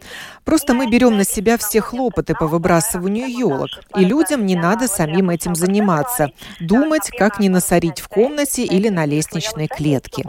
Просто 0.49 0.73
мы 0.73 0.89
берем 0.89 1.19
на 1.19 1.25
себя 1.25 1.59
все 1.59 1.83
хлопоты 1.83 2.33
по 2.35 2.47
выбрасыванию 2.47 3.29
елок, 3.29 3.69
и 3.95 4.03
людям 4.03 4.47
не 4.47 4.57
надо 4.57 4.89
самим 4.89 5.29
этим 5.29 5.55
заниматься, 5.55 6.31
думать, 6.59 7.11
как 7.11 7.39
не 7.39 7.51
насорить 7.51 8.01
в 8.01 8.09
комнате 8.09 8.65
или 8.65 8.89
на 8.89 9.05
лестничной 9.05 9.67
клетке. 9.67 10.25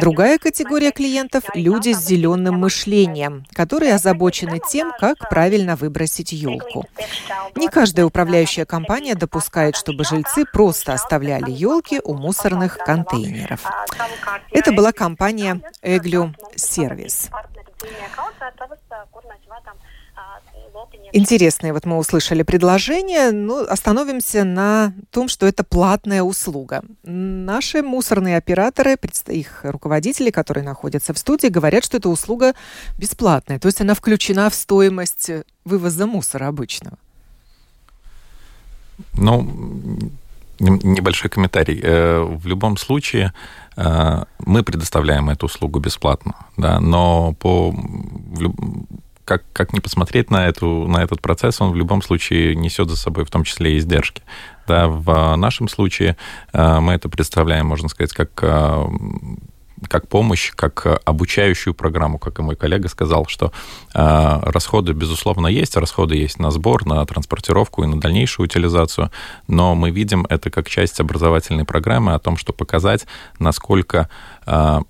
Другая 0.00 0.38
категория 0.38 0.90
клиентов– 0.90 1.44
люди 1.54 1.92
с 1.92 2.00
зеленым 2.00 2.56
мышлением, 2.56 3.44
которые 3.52 3.94
озабочены 3.94 4.60
тем, 4.68 4.92
как 4.98 5.28
правильно 5.30 5.76
выбросить 5.76 6.32
елку. 6.32 6.86
Не 7.54 7.68
каждая 7.68 8.06
управляющая 8.06 8.64
компания 8.64 9.03
допускает, 9.12 9.76
чтобы 9.76 10.04
жильцы 10.04 10.46
просто 10.50 10.94
оставляли 10.94 11.50
елки 11.50 12.00
у 12.02 12.14
мусорных 12.14 12.78
контейнеров. 12.78 13.62
Это 14.50 14.72
была 14.72 14.92
компания 14.92 15.60
Эглю 15.82 16.34
Сервис. 16.56 17.28
Интересные 21.12 21.72
вот 21.72 21.84
мы 21.86 21.96
услышали 21.98 22.42
предложение, 22.42 23.30
но 23.30 23.60
остановимся 23.60 24.42
на 24.44 24.92
том, 25.10 25.28
что 25.28 25.46
это 25.46 25.62
платная 25.62 26.22
услуга. 26.22 26.82
Наши 27.04 27.82
мусорные 27.82 28.36
операторы, 28.36 28.98
их 29.28 29.60
руководители, 29.64 30.30
которые 30.30 30.64
находятся 30.64 31.14
в 31.14 31.18
студии, 31.18 31.46
говорят, 31.46 31.84
что 31.84 31.98
эта 31.98 32.08
услуга 32.08 32.54
бесплатная, 32.98 33.60
то 33.60 33.66
есть 33.66 33.80
она 33.80 33.94
включена 33.94 34.50
в 34.50 34.54
стоимость 34.54 35.30
вывоза 35.64 36.06
мусора 36.06 36.48
обычного. 36.48 36.98
Ну, 39.14 39.48
небольшой 40.60 41.30
комментарий. 41.30 41.80
Э, 41.82 42.22
в 42.22 42.46
любом 42.46 42.76
случае 42.76 43.32
э, 43.76 44.24
мы 44.38 44.62
предоставляем 44.62 45.30
эту 45.30 45.46
услугу 45.46 45.80
бесплатно, 45.80 46.34
да, 46.56 46.80
но 46.80 47.34
по 47.34 47.74
как, 49.24 49.42
как 49.54 49.72
ни 49.72 49.80
посмотреть 49.80 50.30
на, 50.30 50.46
эту, 50.46 50.86
на 50.86 51.02
этот 51.02 51.22
процесс, 51.22 51.60
он 51.60 51.72
в 51.72 51.76
любом 51.76 52.02
случае 52.02 52.54
несет 52.54 52.90
за 52.90 52.96
собой 52.96 53.24
в 53.24 53.30
том 53.30 53.42
числе 53.42 53.74
и 53.74 53.78
издержки. 53.78 54.22
Да, 54.66 54.86
в 54.86 55.34
нашем 55.36 55.68
случае 55.68 56.16
э, 56.52 56.80
мы 56.80 56.92
это 56.92 57.08
представляем, 57.08 57.66
можно 57.66 57.88
сказать, 57.88 58.12
как 58.12 58.44
как 59.88 60.08
помощь, 60.08 60.52
как 60.54 60.86
обучающую 61.04 61.74
программу, 61.74 62.18
как 62.18 62.38
и 62.38 62.42
мой 62.42 62.56
коллега 62.56 62.88
сказал, 62.88 63.26
что 63.26 63.52
э, 63.94 64.40
расходы, 64.42 64.92
безусловно, 64.92 65.46
есть, 65.46 65.76
расходы 65.76 66.16
есть 66.16 66.38
на 66.38 66.50
сбор, 66.50 66.86
на 66.86 67.04
транспортировку 67.04 67.84
и 67.84 67.86
на 67.86 68.00
дальнейшую 68.00 68.44
утилизацию, 68.46 69.10
но 69.48 69.74
мы 69.74 69.90
видим 69.90 70.26
это 70.28 70.50
как 70.50 70.68
часть 70.68 71.00
образовательной 71.00 71.64
программы 71.64 72.14
о 72.14 72.18
том, 72.18 72.36
что 72.36 72.52
показать, 72.52 73.06
насколько 73.38 74.08
э, 74.46 74.80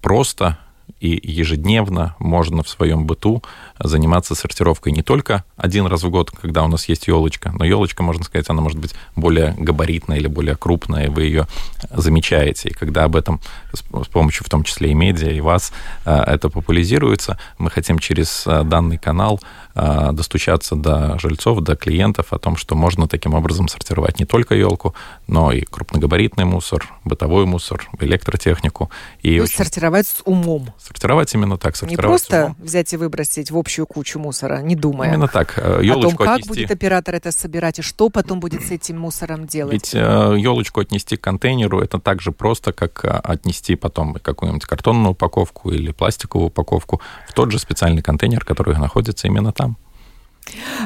просто 0.00 0.58
и 1.00 1.20
ежедневно 1.22 2.14
можно 2.18 2.62
в 2.62 2.68
своем 2.68 3.06
быту 3.06 3.42
заниматься 3.88 4.34
сортировкой 4.34 4.92
не 4.92 5.02
только 5.02 5.44
один 5.56 5.86
раз 5.86 6.02
в 6.02 6.10
год, 6.10 6.30
когда 6.30 6.62
у 6.64 6.68
нас 6.68 6.88
есть 6.88 7.06
елочка, 7.06 7.52
но 7.52 7.64
елочка, 7.64 8.02
можно 8.02 8.24
сказать, 8.24 8.48
она 8.48 8.62
может 8.62 8.78
быть 8.78 8.94
более 9.16 9.54
габаритная 9.58 10.18
или 10.18 10.26
более 10.26 10.56
крупная, 10.56 11.06
и 11.06 11.08
вы 11.08 11.24
ее 11.24 11.46
замечаете. 11.90 12.70
И 12.70 12.72
когда 12.72 13.04
об 13.04 13.16
этом 13.16 13.40
с 13.72 14.08
помощью 14.08 14.44
в 14.44 14.48
том 14.48 14.64
числе 14.64 14.90
и 14.90 14.94
медиа, 14.94 15.30
и 15.30 15.40
вас 15.40 15.72
э, 16.04 16.14
это 16.14 16.48
популяризируется, 16.48 17.38
мы 17.58 17.70
хотим 17.70 17.98
через 17.98 18.46
э, 18.46 18.62
данный 18.64 18.98
канал 18.98 19.40
э, 19.74 20.10
достучаться 20.12 20.76
до 20.76 21.18
жильцов, 21.18 21.60
до 21.60 21.76
клиентов 21.76 22.32
о 22.32 22.38
том, 22.38 22.56
что 22.56 22.74
можно 22.74 23.08
таким 23.08 23.34
образом 23.34 23.68
сортировать 23.68 24.18
не 24.18 24.26
только 24.26 24.54
елку, 24.54 24.94
но 25.26 25.52
и 25.52 25.62
крупногабаритный 25.62 26.44
мусор, 26.44 26.88
бытовой 27.04 27.46
мусор, 27.46 27.88
электротехнику. 28.00 28.90
И 29.22 29.36
То 29.36 29.42
есть 29.42 29.54
очень... 29.54 29.64
сортировать 29.64 30.06
с 30.06 30.22
умом. 30.24 30.72
Сортировать 30.78 31.32
именно 31.34 31.58
так. 31.58 31.76
Сортировать 31.76 31.90
не 31.90 31.96
просто 31.96 32.54
взять 32.58 32.92
и 32.92 32.96
выбросить 32.96 33.50
в 33.50 33.56
общую 33.74 33.86
кучу 33.86 34.18
мусора, 34.20 34.60
не 34.62 34.76
думая. 34.76 35.08
Именно 35.08 35.28
так. 35.28 35.58
Елочку 35.82 35.98
о 35.98 36.02
том, 36.02 36.16
как 36.16 36.28
отнести... 36.28 36.48
будет 36.48 36.70
оператор 36.70 37.14
это 37.16 37.32
собирать 37.32 37.80
и 37.80 37.82
что 37.82 38.08
потом 38.08 38.38
будет 38.38 38.62
с 38.62 38.70
этим 38.70 39.00
мусором 39.00 39.46
делать. 39.46 39.72
Ведь 39.72 39.94
елочку 39.94 40.80
отнести 40.80 41.16
к 41.16 41.20
контейнеру 41.20 41.80
это 41.80 41.98
так 41.98 42.20
же 42.20 42.30
просто, 42.30 42.72
как 42.72 43.04
отнести 43.04 43.74
потом 43.74 44.14
какую-нибудь 44.14 44.64
картонную 44.64 45.12
упаковку 45.12 45.72
или 45.72 45.90
пластиковую 45.90 46.48
упаковку 46.48 47.00
в 47.28 47.32
тот 47.32 47.50
же 47.50 47.58
специальный 47.58 48.02
контейнер, 48.02 48.44
который 48.44 48.78
находится 48.78 49.26
именно 49.26 49.52
там. 49.52 49.76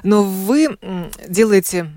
Но 0.03 0.23
вы 0.23 0.79
делаете 1.29 1.91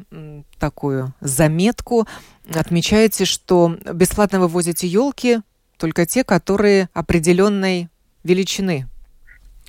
такую 0.59 1.13
заметку, 1.21 2.05
отмечаете, 2.53 3.23
что 3.25 3.77
бесплатно 3.93 4.39
вывозите 4.39 4.87
елки 4.87 5.39
только 5.77 6.05
те, 6.05 6.23
которые 6.23 6.89
определенной 6.93 7.89
величины 8.23 8.87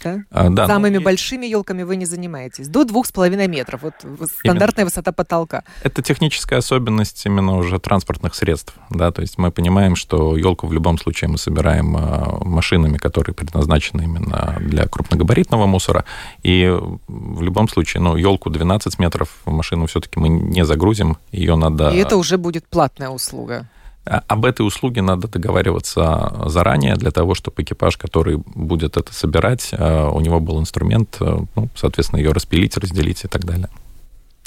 да? 0.02 0.24
А, 0.30 0.48
да 0.50 0.66
Самыми 0.66 0.98
ну, 0.98 1.02
большими 1.04 1.46
елками 1.46 1.82
вы 1.82 1.96
не 1.96 2.04
занимаетесь. 2.04 2.68
До 2.68 2.84
двух 2.84 3.06
с 3.06 3.12
половиной 3.12 3.48
метров. 3.48 3.82
Вот 3.82 3.94
стандартная 4.40 4.82
именно. 4.82 4.90
высота 4.90 5.12
потолка. 5.12 5.64
Это 5.82 6.02
техническая 6.02 6.58
особенность 6.58 7.24
именно 7.26 7.56
уже 7.56 7.78
транспортных 7.78 8.34
средств. 8.34 8.74
Да? 8.90 9.10
То 9.10 9.22
есть 9.22 9.38
мы 9.38 9.50
понимаем, 9.50 9.96
что 9.96 10.36
елку 10.36 10.66
в 10.66 10.72
любом 10.72 10.98
случае 10.98 11.28
мы 11.28 11.38
собираем 11.38 11.96
а, 11.96 12.38
машинами, 12.44 12.98
которые 12.98 13.34
предназначены 13.34 14.02
именно 14.02 14.56
для 14.60 14.86
крупногабаритного 14.86 15.66
мусора. 15.66 16.04
И 16.42 16.66
в 17.08 17.42
любом 17.42 17.68
случае, 17.68 18.02
ну, 18.02 18.16
елку 18.16 18.50
12 18.50 18.98
метров 18.98 19.28
в 19.44 19.50
машину 19.50 19.86
все-таки 19.86 20.18
мы 20.18 20.28
не 20.28 20.64
загрузим. 20.64 21.16
Ее 21.30 21.56
надо... 21.56 21.90
И 21.90 21.96
это 21.96 22.16
уже 22.16 22.38
будет 22.38 22.66
платная 22.66 23.08
услуга. 23.08 23.68
А, 24.04 24.22
об 24.26 24.44
этой 24.44 24.66
услуге 24.66 25.02
надо 25.02 25.28
договариваться 25.28 26.32
заранее 26.46 26.96
для 26.96 27.10
того, 27.10 27.34
чтобы 27.34 27.62
экипаж, 27.62 27.96
который 27.96 28.36
будет 28.36 28.96
это 28.96 29.14
собирать, 29.14 29.70
а, 29.72 30.10
у 30.10 30.20
него 30.20 30.40
был 30.40 30.60
инструмент, 30.60 31.16
а, 31.20 31.44
ну, 31.54 31.68
соответственно, 31.74 32.18
ее 32.18 32.32
распилить, 32.32 32.76
разделить 32.76 33.24
и 33.24 33.28
так 33.28 33.44
далее. 33.44 33.68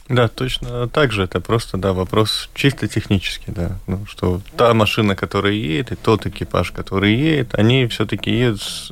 Да, 0.07 0.27
точно 0.27 0.87
так 0.87 1.11
же. 1.11 1.23
Это 1.23 1.41
просто, 1.41 1.77
да, 1.77 1.91
вопрос 1.91 2.49
чисто 2.53 2.87
технический, 2.87 3.51
да. 3.51 3.79
Ну, 3.87 4.05
что 4.05 4.39
та 4.55 4.71
машина, 4.75 5.15
которая 5.15 5.53
едет, 5.53 5.93
и 5.93 5.95
тот 5.95 6.27
экипаж, 6.27 6.71
который 6.71 7.15
едет, 7.15 7.55
они 7.55 7.87
все-таки 7.87 8.29
едут 8.29 8.61
с, 8.61 8.91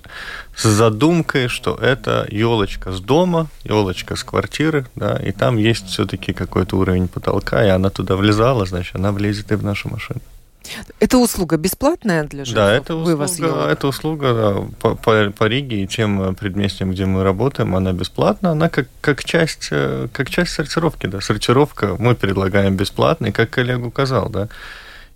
с 0.56 0.64
задумкой, 0.64 1.50
что 1.50 1.76
это 1.76 2.26
елочка 2.32 2.92
с 2.92 3.00
дома, 3.00 3.48
елочка 3.64 4.16
с 4.16 4.24
квартиры, 4.24 4.88
да, 4.96 5.16
и 5.18 5.32
там 5.32 5.58
есть 5.58 5.86
все-таки 5.86 6.34
какой-то 6.34 6.78
уровень 6.78 7.08
потолка, 7.08 7.64
и 7.64 7.70
она 7.70 7.92
туда 7.92 8.16
влезала, 8.16 8.66
значит, 8.66 8.96
она 8.96 9.12
влезет 9.12 9.52
и 9.52 9.56
в 9.56 9.64
нашу 9.64 9.90
машину. 9.90 10.22
Это 11.00 11.18
услуга 11.18 11.58
бесплатная 11.58 12.24
для 12.24 12.46
жильцов? 12.46 12.56
Да, 12.56 12.74
это 12.74 12.96
услуга, 12.96 13.68
это 13.70 13.88
услуга 13.88 14.34
да, 14.34 14.68
по, 14.80 14.96
по, 14.96 15.32
по 15.32 15.44
Риге 15.46 15.84
и 15.84 15.88
тем 15.88 16.36
предместьям, 16.36 16.92
где 16.92 17.06
мы 17.06 17.24
работаем, 17.24 17.76
она 17.76 17.92
бесплатна. 17.92 18.52
Она 18.52 18.70
как, 18.70 18.88
как, 19.02 19.24
часть, 19.24 19.70
э, 19.72 20.08
как 20.12 20.30
часть 20.30 20.52
сортировки. 20.52 21.08
Да. 21.08 21.22
Сортировка 21.22 21.96
мы 22.00 22.16
предлагаем 22.16 22.76
бесплатно, 22.76 23.28
и 23.28 23.32
как 23.32 23.50
коллега 23.50 23.86
указал, 23.86 24.30
да, 24.30 24.48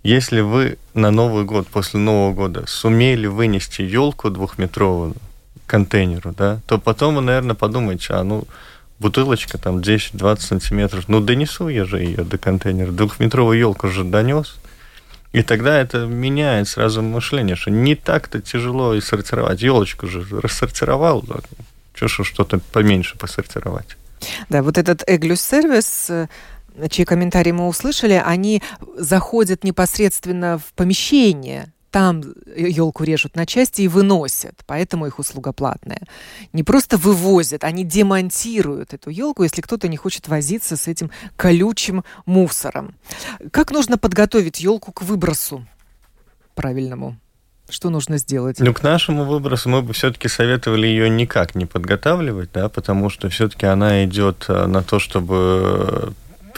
Если 0.02 0.40
вы 0.40 0.78
на 0.94 1.10
Новый 1.10 1.44
год, 1.44 1.66
после 1.68 1.98
Нового 2.00 2.34
года 2.34 2.64
сумели 2.66 3.26
вынести 3.26 3.82
елку 3.82 4.30
двухметровую 4.30 5.14
контейнеру, 5.66 6.34
да, 6.36 6.60
то 6.66 6.78
потом 6.78 7.16
вы, 7.16 7.22
наверное, 7.22 7.54
подумаете, 7.54 8.14
а 8.14 8.24
ну, 8.24 8.44
бутылочка 8.98 9.58
там 9.58 9.78
10-20 9.78 10.40
сантиметров, 10.40 11.04
ну, 11.08 11.20
донесу 11.20 11.68
я 11.68 11.84
же 11.84 12.00
ее 12.00 12.24
до 12.24 12.38
контейнера, 12.38 12.90
двухметровую 12.90 13.58
елку 13.58 13.88
же 13.88 14.04
донес, 14.04 14.56
и 15.32 15.42
тогда 15.42 15.78
это 15.78 16.06
меняет 16.06 16.68
сразу 16.68 17.02
мышление, 17.02 17.56
что 17.56 17.70
не 17.70 17.94
так-то 17.94 18.40
тяжело 18.40 18.94
и 18.94 19.00
сортировать. 19.00 19.62
Елочку 19.62 20.06
же 20.06 20.24
рассортировал, 20.30 21.22
да, 21.22 21.36
что 21.94 22.24
что-то 22.24 22.60
поменьше 22.72 23.18
посортировать. 23.18 23.96
Да, 24.48 24.62
вот 24.62 24.78
этот 24.78 25.04
Эглюс-сервис 25.06 26.10
э, 26.10 26.28
чьи 26.88 27.04
комментарии 27.04 27.52
мы 27.52 27.68
услышали, 27.68 28.20
они 28.24 28.62
заходят 28.96 29.64
непосредственно 29.64 30.58
в 30.58 30.72
помещение, 30.74 31.72
там 31.90 32.22
елку 32.56 33.04
режут 33.04 33.36
на 33.36 33.46
части 33.46 33.82
и 33.82 33.88
выносят, 33.88 34.62
поэтому 34.66 35.06
их 35.06 35.18
услуга 35.18 35.52
платная. 35.52 36.02
Не 36.52 36.62
просто 36.62 36.96
вывозят, 36.96 37.64
они 37.64 37.84
демонтируют 37.84 38.94
эту 38.94 39.10
елку, 39.10 39.42
если 39.42 39.60
кто-то 39.60 39.88
не 39.88 39.96
хочет 39.96 40.28
возиться 40.28 40.76
с 40.76 40.88
этим 40.88 41.10
колючим 41.36 42.04
мусором. 42.26 42.94
Как 43.50 43.70
нужно 43.70 43.98
подготовить 43.98 44.60
елку 44.60 44.92
к 44.92 45.02
выбросу 45.02 45.66
правильному? 46.54 47.16
Что 47.68 47.90
нужно 47.90 48.18
сделать? 48.18 48.58
Ну, 48.60 48.72
к 48.72 48.82
нашему 48.82 49.24
выбросу 49.24 49.68
мы 49.68 49.82
бы 49.82 49.92
все-таки 49.92 50.26
советовали 50.26 50.86
ее 50.86 51.10
никак 51.10 51.54
не 51.54 51.66
подготавливать, 51.66 52.50
да, 52.52 52.68
потому 52.68 53.10
что 53.10 53.28
все-таки 53.28 53.66
она 53.66 54.04
идет 54.04 54.46
э, 54.48 54.66
на 54.66 54.82
то, 54.82 54.98
чтобы 54.98 56.14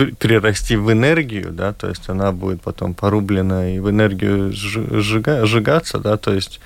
перерасти 0.07 0.77
в 0.77 0.93
энергию, 0.93 1.53
да, 1.53 1.73
то 1.73 1.89
есть 1.89 2.09
она 2.09 2.33
будет 2.33 2.63
потом 2.63 2.95
порублена 2.95 3.71
и 3.75 3.79
в 3.79 3.91
энергию 3.91 4.53
сжига, 4.53 5.47
сжигаться, 5.47 5.99
да, 5.99 6.17
то 6.17 6.35
есть 6.35 6.61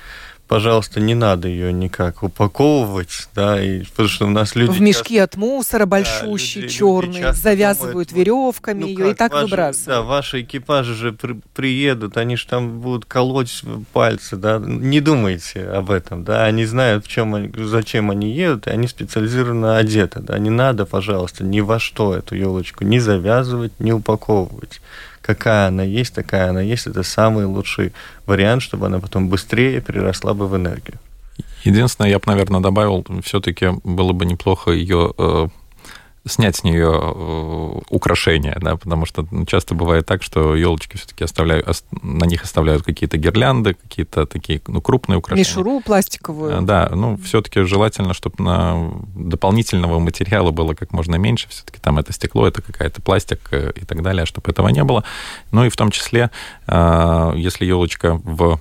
пожалуйста, 0.47 0.99
не 0.99 1.15
надо 1.15 1.47
ее 1.47 1.73
никак 1.73 2.23
упаковывать, 2.23 3.27
да, 3.33 3.61
и, 3.61 3.83
потому 3.83 4.09
что 4.09 4.25
у 4.25 4.29
нас 4.29 4.55
люди... 4.55 4.77
В 4.77 4.81
мешки 4.81 5.17
от 5.17 5.35
мусора 5.35 5.85
большущие, 5.85 6.65
да, 6.65 6.69
черные, 6.69 7.33
завязывают 7.33 8.09
думают, 8.09 8.11
веревками 8.11 8.81
ну, 8.81 8.87
ее 8.87 8.97
как, 8.97 9.07
и 9.07 9.13
так 9.13 9.33
ваши, 9.33 9.45
выбрасывают. 9.45 9.87
Да, 9.87 10.01
ваши 10.01 10.41
экипажи 10.41 10.93
же 10.93 11.13
при, 11.13 11.39
приедут, 11.53 12.17
они 12.17 12.35
же 12.35 12.47
там 12.47 12.79
будут 12.79 13.05
колоть 13.05 13.61
пальцы, 13.93 14.35
да, 14.35 14.59
не 14.59 15.01
думайте 15.01 15.67
об 15.67 15.91
этом, 15.91 16.23
да, 16.23 16.45
они 16.45 16.65
знают, 16.65 17.05
в 17.05 17.07
чем, 17.07 17.53
зачем 17.65 18.11
они 18.11 18.31
едут, 18.31 18.67
и 18.67 18.69
они 18.69 18.87
специализированно 18.87 19.77
одеты, 19.77 20.19
да, 20.19 20.37
не 20.37 20.49
надо, 20.49 20.85
пожалуйста, 20.85 21.43
ни 21.43 21.59
во 21.59 21.79
что 21.79 22.15
эту 22.15 22.35
елочку 22.35 22.83
не 22.83 22.99
завязывать, 22.99 23.73
не 23.79 23.93
упаковывать 23.93 24.81
какая 25.25 25.67
она 25.67 25.83
есть, 25.83 26.13
такая 26.13 26.49
она 26.49 26.61
есть, 26.61 26.87
это 26.87 27.03
самый 27.03 27.45
лучший 27.45 27.91
вариант, 28.25 28.61
чтобы 28.61 28.85
она 28.85 28.99
потом 28.99 29.29
быстрее 29.29 29.81
переросла 29.81 30.33
бы 30.33 30.47
в 30.47 30.55
энергию. 30.55 30.99
Единственное, 31.63 32.11
я 32.11 32.19
бы, 32.19 32.23
наверное, 32.27 32.61
добавил, 32.61 33.05
все-таки 33.23 33.71
было 33.83 34.13
бы 34.13 34.25
неплохо 34.25 34.71
ее 34.71 35.13
снять 36.25 36.55
с 36.55 36.63
нее 36.63 36.91
э, 36.91 37.81
украшения, 37.89 38.57
да, 38.59 38.75
потому 38.75 39.05
что 39.05 39.27
часто 39.47 39.75
бывает 39.75 40.05
так, 40.05 40.23
что 40.23 40.55
елочки 40.55 40.97
все-таки 40.97 41.23
оставляют, 41.23 41.67
на 42.01 42.25
них 42.25 42.43
оставляют 42.43 42.83
какие-то 42.83 43.17
гирлянды, 43.17 43.75
какие-то 43.75 44.25
такие, 44.25 44.61
ну, 44.67 44.81
крупные 44.81 45.17
украшения. 45.17 45.47
Мишуру 45.47 45.81
пластиковую. 45.81 46.57
Э, 46.57 46.61
да, 46.61 46.89
ну, 46.93 47.17
все-таки 47.17 47.61
желательно, 47.61 48.13
чтобы 48.13 48.43
на 48.43 48.91
дополнительного 49.15 49.99
материала 49.99 50.51
было 50.51 50.73
как 50.73 50.91
можно 50.91 51.15
меньше. 51.15 51.47
Все-таки 51.49 51.79
там 51.79 51.99
это 51.99 52.11
стекло, 52.11 52.47
это 52.47 52.61
какая-то 52.61 53.01
пластик 53.01 53.47
э, 53.51 53.71
и 53.75 53.85
так 53.85 54.01
далее, 54.01 54.25
чтобы 54.25 54.49
этого 54.49 54.69
не 54.69 54.83
было. 54.83 55.03
Ну 55.51 55.65
и 55.65 55.69
в 55.69 55.77
том 55.77 55.91
числе, 55.91 56.31
если 56.67 57.65
елочка 57.65 58.19
в 58.23 58.59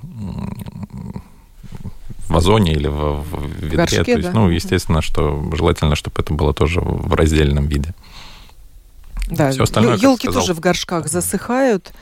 в 2.25 2.31
вазоне 2.31 2.73
или 2.73 2.89
в, 2.89 3.23
в 3.23 3.61
ведре. 3.61 3.77
Горшке, 3.77 4.05
То 4.05 4.11
есть, 4.13 4.33
да? 4.33 4.33
ну, 4.33 4.49
естественно, 4.49 5.03
что 5.03 5.51
желательно, 5.55 5.95
чтобы 5.95 6.21
это 6.21 6.33
было 6.35 6.55
тоже 6.55 6.81
в 6.81 7.15
раздельном 7.15 7.67
виде. 7.67 7.95
Да, 9.31 9.51
Все 9.51 9.63
остальное, 9.63 9.97
елки 9.97 10.29
тоже 10.29 10.55
в 10.55 10.61
горшках 10.61 11.09
засыхают. 11.09 11.93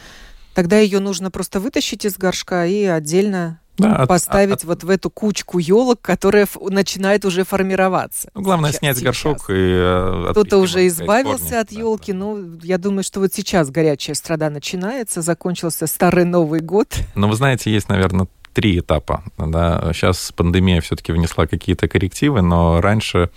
Тогда 0.54 0.78
ее 0.78 1.00
нужно 1.00 1.30
просто 1.30 1.61
вытащить 1.61 2.04
из 2.04 2.16
горшка 2.18 2.66
и 2.66 2.85
отдельно 2.85 3.61
да, 3.78 4.06
поставить 4.06 4.52
от, 4.52 4.64
вот 4.64 4.85
в 4.85 4.90
эту 4.90 5.08
кучку 5.11 5.58
елок, 5.58 6.00
которая 6.02 6.46
начинает 6.68 7.24
уже 7.24 7.44
формироваться. 7.44 8.30
Ну, 8.35 8.42
главное 8.42 8.70
сейчас, 8.70 8.80
снять 8.80 8.96
сейчас. 8.96 9.04
горшок 9.04 9.50
и 9.50 9.54
э, 9.54 10.28
кто-то 10.30 10.58
уже 10.58 10.87
избавился 10.87 11.61
от 11.61 11.72
елки. 11.72 12.12
Да, 12.12 12.18
да. 12.18 12.24
Ну, 12.24 12.58
я 12.62 12.78
думаю, 12.78 13.02
что 13.02 13.20
вот 13.20 13.32
сейчас 13.32 13.70
горячая 13.70 14.14
страда 14.14 14.50
начинается, 14.50 15.22
закончился 15.22 15.87
старый 15.87 16.24
Новый 16.24 16.61
год. 16.61 16.94
Но 17.14 17.28
вы 17.28 17.35
знаете, 17.35 17.72
есть, 17.72 17.88
наверное, 17.88 18.28
три 18.52 18.78
этапа. 18.78 19.22
Да. 19.38 19.92
Сейчас 19.92 20.32
пандемия 20.36 20.80
все-таки 20.80 21.12
внесла 21.12 21.46
какие-то 21.46 21.88
коррективы, 21.88 22.42
но 22.42 22.80
раньше 22.80 23.30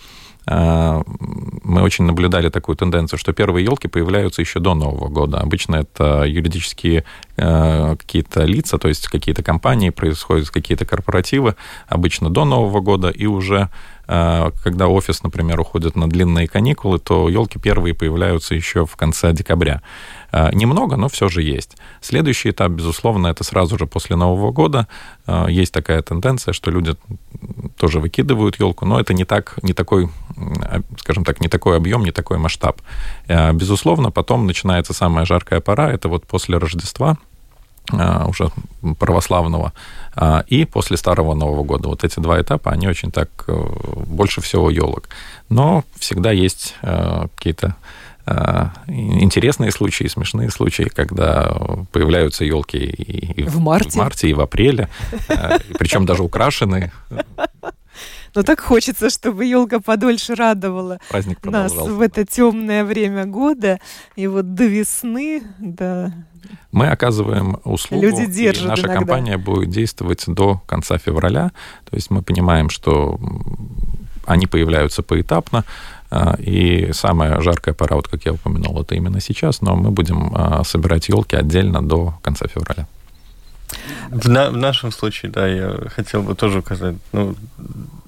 э, 0.48 1.04
мы 1.64 1.82
очень 1.82 2.06
наблюдали 2.06 2.50
такую 2.50 2.76
тенденцию, 2.76 3.20
что 3.20 3.34
первые 3.34 3.66
елки 3.66 3.88
появляются 3.88 4.42
еще 4.42 4.60
до 4.60 4.74
Нового 4.76 5.10
года. 5.10 5.40
Обычно 5.40 5.78
это 5.78 6.24
юридические 6.24 7.04
э, 7.38 7.96
какие-то 7.98 8.44
лица, 8.44 8.78
то 8.78 8.88
есть 8.88 9.08
какие-то 9.08 9.44
компании, 9.44 9.90
происходят 9.90 10.50
какие-то 10.50 10.86
корпоративы, 10.86 11.56
обычно 11.88 12.30
до 12.30 12.46
Нового 12.46 12.82
года, 12.82 13.10
и 13.10 13.26
уже 13.26 13.70
э, 14.08 14.52
когда 14.64 14.88
офис, 14.88 15.24
например, 15.24 15.60
уходит 15.60 15.96
на 15.96 16.10
длинные 16.10 16.48
каникулы, 16.48 17.00
то 17.00 17.30
елки 17.30 17.60
первые 17.60 17.94
появляются 17.94 18.56
еще 18.56 18.86
в 18.86 18.96
конце 18.96 19.34
декабря. 19.34 19.82
Э, 20.36 20.50
немного, 20.54 20.98
но 20.98 21.08
все 21.08 21.30
же 21.30 21.42
есть. 21.42 21.78
Следующий 22.02 22.50
этап, 22.50 22.72
безусловно, 22.72 23.28
это 23.28 23.46
сразу 23.46 23.78
же 23.78 23.86
после 23.86 24.18
Нового 24.18 24.52
года. 24.52 24.88
Э, 25.28 25.46
есть 25.50 25.72
такая 25.72 26.02
тенденция, 26.02 26.54
что 26.54 26.72
люди 26.72 26.96
тоже 27.78 28.00
выкидывают 28.00 28.60
елку, 28.60 28.86
но 28.86 29.00
это 29.00 29.14
не 29.14 29.24
так, 29.24 29.58
не 29.64 29.74
такой, 29.74 30.10
скажем 30.98 31.24
так, 31.24 31.40
не 31.40 31.48
такой 31.48 31.78
объем, 31.78 32.04
не 32.04 32.12
такой 32.12 32.38
масштаб. 32.38 32.82
Э, 33.28 33.54
безусловно, 33.54 34.12
потом 34.12 34.46
начинается 34.46 34.94
самая 34.94 35.26
жаркая 35.26 35.62
пора, 35.62 35.90
это 35.90 36.10
вот 36.10 36.28
после 36.28 36.58
Рождества, 36.58 37.18
уже 38.28 38.50
православного, 38.98 39.72
и 40.48 40.66
после 40.66 40.98
Старого 40.98 41.36
Нового 41.36 41.64
года. 41.64 41.88
Вот 41.88 42.04
эти 42.04 42.20
два 42.20 42.42
этапа, 42.42 42.72
они 42.72 42.88
очень 42.88 43.12
так 43.12 43.30
больше 44.08 44.42
всего 44.42 44.72
елок. 44.72 45.08
Но 45.50 45.84
всегда 46.00 46.32
есть 46.32 46.76
какие-то 46.82 47.76
интересные 48.88 49.72
случаи, 49.72 50.08
смешные 50.08 50.50
случаи, 50.50 50.90
когда 50.94 51.56
появляются 51.92 52.46
елки 52.46 52.78
и 52.78 53.44
в 53.44 53.60
марте, 53.60 53.92
в 53.92 53.96
марте 53.96 54.30
и 54.30 54.34
в 54.34 54.42
апреле, 54.42 54.90
э, 55.30 55.60
причем 55.78 56.06
даже 56.06 56.24
украшенные. 56.24 56.92
Но 58.36 58.44
так 58.44 58.60
хочется, 58.60 59.10
чтобы 59.10 59.46
елка 59.46 59.80
подольше 59.80 60.36
радовала 60.36 61.00
Праздник 61.10 61.44
нас 61.46 61.72
в 61.74 62.02
это 62.02 62.26
темное 62.26 62.84
время 62.84 63.26
года. 63.26 63.80
И 64.18 64.28
вот 64.28 64.54
до 64.56 64.66
весны, 64.66 65.44
да. 65.58 66.12
Мы 66.72 66.90
оказываем 66.90 67.60
услугу, 67.64 68.04
Люди 68.04 68.26
держат 68.26 68.66
и 68.66 68.68
наша 68.68 68.82
иногда. 68.82 68.98
компания 68.98 69.38
будет 69.38 69.70
действовать 69.70 70.26
до 70.28 70.62
конца 70.68 70.98
февраля. 70.98 71.54
То 71.90 71.96
есть 71.96 72.12
мы 72.12 72.22
понимаем, 72.22 72.70
что 72.70 73.20
они 74.26 74.48
появляются 74.48 75.02
поэтапно. 75.02 75.64
А, 76.16 76.36
и 76.40 76.94
самая 76.94 77.42
жаркая 77.42 77.74
пора, 77.74 77.98
вот 77.98 78.08
как 78.08 78.26
я 78.26 78.32
упомянул, 78.32 78.82
это 78.82 78.96
именно 78.96 79.20
сейчас, 79.20 79.62
но 79.62 79.76
мы 79.76 79.92
будем 79.92 80.32
а, 80.34 80.64
собирать 80.64 81.10
елки 81.10 81.36
отдельно 81.36 81.86
до 81.86 82.14
конца 82.22 82.48
февраля. 82.48 82.88
В, 84.10 84.30
на, 84.30 84.50
в 84.50 84.56
нашем 84.56 84.92
случае, 84.92 85.30
да, 85.32 85.46
я 85.46 85.90
хотел 85.90 86.22
бы 86.24 86.34
тоже 86.36 86.60
указать, 86.60 86.96
ну, 87.12 87.36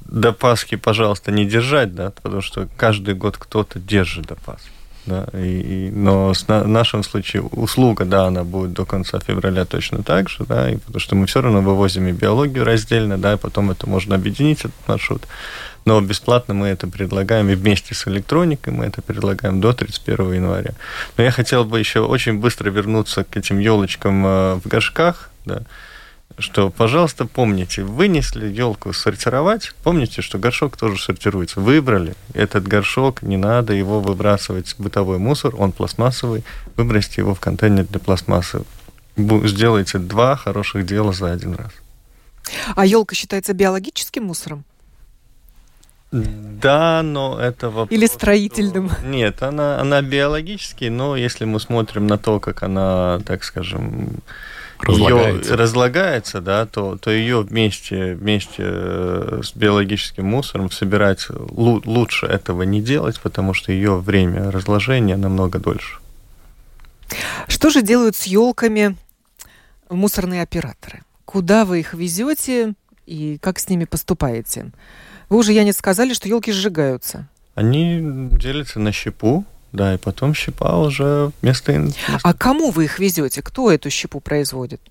до 0.05 0.31
Пасхи, 0.31 0.77
пожалуйста, 0.77 1.31
не 1.33 1.45
держать, 1.45 1.95
да, 1.95 2.11
потому 2.11 2.41
что 2.41 2.69
каждый 2.77 3.13
год 3.13 3.37
кто-то 3.37 3.77
держит 3.77 4.27
до 4.27 4.35
Пасхи. 4.35 4.71
Да, 5.07 5.25
и, 5.33 5.87
и, 5.87 5.89
но 5.89 6.33
с 6.33 6.49
на, 6.49 6.63
в 6.63 6.67
нашем 6.67 7.01
случае 7.01 7.41
услуга, 7.41 8.03
да, 8.03 8.25
она 8.25 8.43
будет 8.43 8.73
до 8.73 8.85
конца 8.85 9.21
февраля 9.21 9.63
точно 9.63 10.03
так 10.03 10.27
же, 10.27 10.43
да, 10.43 10.69
и 10.69 10.75
потому 10.75 10.99
что 10.99 11.15
мы 11.15 11.27
все 11.27 11.41
равно 11.41 11.61
вывозим 11.61 12.07
и 12.07 12.11
биологию 12.11 12.65
раздельно, 12.65 13.17
да, 13.17 13.33
и 13.33 13.37
потом 13.37 13.71
это 13.71 13.87
можно 13.87 14.15
объединить, 14.15 14.59
этот 14.59 14.73
маршрут. 14.85 15.25
Но 15.85 16.01
бесплатно 16.01 16.53
мы 16.53 16.67
это 16.67 16.87
предлагаем, 16.87 17.47
и 17.49 17.55
вместе 17.55 17.95
с 17.95 18.05
электроникой 18.05 18.73
мы 18.73 18.83
это 18.83 19.01
предлагаем 19.01 19.61
до 19.61 19.71
31 19.71 20.33
января. 20.33 20.71
Но 21.15 21.23
я 21.23 21.31
хотел 21.31 21.63
бы 21.63 21.79
еще 21.79 22.01
очень 22.01 22.39
быстро 22.39 22.69
вернуться 22.69 23.23
к 23.23 23.37
этим 23.37 23.59
елочкам 23.59 24.25
э, 24.25 24.55
в 24.55 24.67
горшках, 24.67 25.29
да, 25.45 25.61
что, 26.39 26.69
пожалуйста, 26.69 27.25
помните, 27.25 27.83
вынесли 27.83 28.47
елку 28.47 28.93
сортировать, 28.93 29.73
помните, 29.83 30.21
что 30.21 30.37
горшок 30.37 30.77
тоже 30.77 31.01
сортируется. 31.01 31.59
Выбрали 31.59 32.13
этот 32.33 32.67
горшок, 32.67 33.23
не 33.23 33.37
надо 33.37 33.73
его 33.73 33.99
выбрасывать 33.99 34.69
в 34.69 34.79
бытовой 34.79 35.17
мусор, 35.17 35.55
он 35.57 35.71
пластмассовый, 35.71 36.43
выбросьте 36.75 37.21
его 37.21 37.33
в 37.33 37.39
контейнер 37.39 37.85
для 37.85 37.99
пластмассы. 37.99 38.63
Сделайте 39.17 39.97
два 39.97 40.35
хороших 40.35 40.85
дела 40.85 41.11
за 41.11 41.31
один 41.31 41.55
раз. 41.55 41.71
А 42.75 42.85
елка 42.85 43.15
считается 43.15 43.53
биологическим 43.53 44.25
мусором? 44.25 44.63
Да, 46.11 47.01
но 47.03 47.39
это 47.39 47.69
вопрос... 47.69 47.91
Или 47.91 48.05
строительным? 48.05 48.91
Нет, 49.03 49.43
она, 49.43 49.81
она 49.81 50.01
биологический, 50.01 50.89
но 50.89 51.17
если 51.17 51.45
мы 51.45 51.59
смотрим 51.59 52.07
на 52.07 52.17
то, 52.17 52.39
как 52.39 52.63
она, 52.63 53.19
так 53.25 53.43
скажем, 53.43 54.21
разлагается. 54.79 55.51
ее 55.51 55.55
разлагается, 55.55 56.41
да, 56.41 56.65
то, 56.65 56.97
то 56.97 57.11
ее 57.11 57.41
вместе, 57.41 58.15
вместе 58.15 58.63
э, 58.63 59.41
с 59.43 59.55
биологическим 59.55 60.25
мусором 60.25 60.71
собирать 60.71 61.27
лучше 61.29 62.25
этого 62.25 62.63
не 62.63 62.81
делать, 62.81 63.19
потому 63.19 63.53
что 63.53 63.71
ее 63.71 63.97
время 63.97 64.51
разложения 64.51 65.17
намного 65.17 65.59
дольше. 65.59 65.97
Что 67.47 67.69
же 67.69 67.81
делают 67.81 68.15
с 68.15 68.23
елками 68.23 68.97
мусорные 69.89 70.41
операторы? 70.41 71.01
Куда 71.25 71.65
вы 71.65 71.79
их 71.79 71.93
везете 71.93 72.73
и 73.05 73.37
как 73.41 73.59
с 73.59 73.69
ними 73.69 73.85
поступаете? 73.85 74.71
Вы 75.29 75.37
уже, 75.37 75.53
я 75.53 75.63
не 75.63 75.73
сказали, 75.73 76.13
что 76.13 76.27
елки 76.27 76.51
сжигаются. 76.51 77.27
Они 77.55 78.29
делятся 78.31 78.79
на 78.79 78.91
щепу, 78.91 79.45
да, 79.71 79.93
и 79.93 79.97
потом 79.97 80.33
щепа 80.33 80.77
уже 80.77 81.31
вместо... 81.41 81.73
вместо... 81.73 82.19
А 82.23 82.33
кому 82.33 82.71
вы 82.71 82.85
их 82.85 82.99
везете? 82.99 83.41
Кто 83.41 83.71
эту 83.71 83.89
щепу 83.89 84.19
производит? 84.19 84.81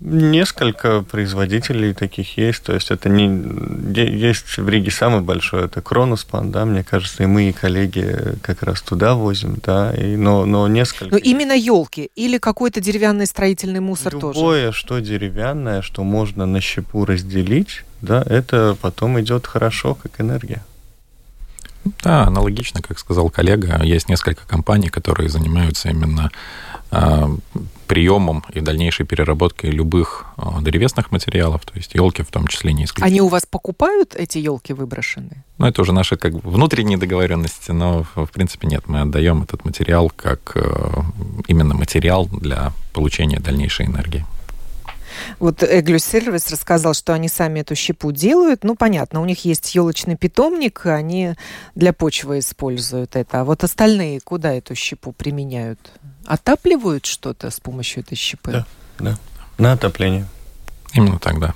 Несколько 0.00 1.00
производителей 1.00 1.94
таких 1.94 2.36
есть, 2.36 2.62
то 2.64 2.74
есть 2.74 2.90
это 2.90 3.08
не 3.08 3.24
есть 3.94 4.58
в 4.58 4.68
Риге 4.68 4.90
самый 4.90 5.22
большой, 5.22 5.64
это 5.64 5.80
Кроноспан, 5.80 6.50
да, 6.50 6.66
мне 6.66 6.84
кажется, 6.84 7.22
и 7.22 7.26
мы 7.26 7.48
и 7.48 7.52
коллеги 7.52 8.36
как 8.42 8.62
раз 8.62 8.82
туда 8.82 9.14
возим, 9.14 9.56
да, 9.64 9.94
и, 9.94 10.16
но 10.16 10.44
но 10.44 10.68
несколько. 10.68 11.14
Но 11.14 11.16
именно 11.16 11.56
елки 11.56 12.10
или 12.14 12.36
какой-то 12.36 12.82
деревянный 12.82 13.26
строительный 13.26 13.80
мусор 13.80 14.12
Любое, 14.12 14.20
тоже. 14.20 14.38
Любое, 14.38 14.72
что 14.72 14.98
деревянное, 14.98 15.80
что 15.80 16.04
можно 16.04 16.44
на 16.44 16.60
щепу 16.60 17.06
разделить, 17.06 17.84
да, 18.02 18.22
это 18.28 18.76
потом 18.82 19.18
идет 19.18 19.46
хорошо 19.46 19.94
как 19.94 20.20
энергия. 20.20 20.62
Да, 22.02 22.24
аналогично, 22.24 22.82
как 22.82 22.98
сказал 22.98 23.30
коллега, 23.30 23.82
есть 23.82 24.08
несколько 24.08 24.46
компаний, 24.46 24.88
которые 24.88 25.28
занимаются 25.30 25.88
именно 25.88 26.30
э, 26.90 27.36
приемом 27.86 28.44
и 28.52 28.60
дальнейшей 28.60 29.06
переработкой 29.06 29.70
любых 29.70 30.26
э, 30.36 30.42
древесных 30.60 31.10
материалов, 31.10 31.64
то 31.64 31.72
есть 31.74 31.94
елки 31.94 32.22
в 32.22 32.30
том 32.30 32.46
числе 32.48 32.72
не 32.72 32.84
исключительно. 32.84 33.06
Они 33.06 33.20
у 33.22 33.28
вас 33.28 33.46
покупают 33.46 34.14
эти 34.14 34.38
елки 34.38 34.74
выброшенные? 34.74 35.42
Ну, 35.58 35.66
это 35.66 35.80
уже 35.80 35.92
наши 35.92 36.16
как 36.16 36.34
внутренние 36.44 36.98
договоренности, 36.98 37.70
но 37.70 38.04
в 38.14 38.28
принципе 38.28 38.68
нет, 38.68 38.86
мы 38.86 39.00
отдаем 39.00 39.42
этот 39.42 39.64
материал 39.64 40.10
как 40.14 40.52
э, 40.56 41.02
именно 41.48 41.74
материал 41.74 42.26
для 42.26 42.72
получения 42.92 43.40
дальнейшей 43.40 43.86
энергии. 43.86 44.26
Вот 45.38 45.62
Эглю 45.62 45.98
Сервис 45.98 46.50
рассказал, 46.50 46.94
что 46.94 47.12
они 47.12 47.28
сами 47.28 47.60
эту 47.60 47.74
щепу 47.74 48.12
делают. 48.12 48.64
Ну, 48.64 48.74
понятно, 48.74 49.20
у 49.20 49.24
них 49.24 49.44
есть 49.44 49.74
елочный 49.74 50.16
питомник, 50.16 50.86
они 50.86 51.34
для 51.74 51.92
почвы 51.92 52.40
используют 52.40 53.16
это. 53.16 53.40
А 53.40 53.44
вот 53.44 53.64
остальные 53.64 54.20
куда 54.20 54.52
эту 54.52 54.74
щепу 54.74 55.12
применяют? 55.12 55.78
Отапливают 56.26 57.06
что-то 57.06 57.50
с 57.50 57.60
помощью 57.60 58.02
этой 58.02 58.16
щепы? 58.16 58.52
Да, 58.52 58.66
да. 58.98 59.18
На 59.58 59.72
отопление. 59.72 60.26
Именно 60.92 61.18
так, 61.18 61.38
да. 61.38 61.54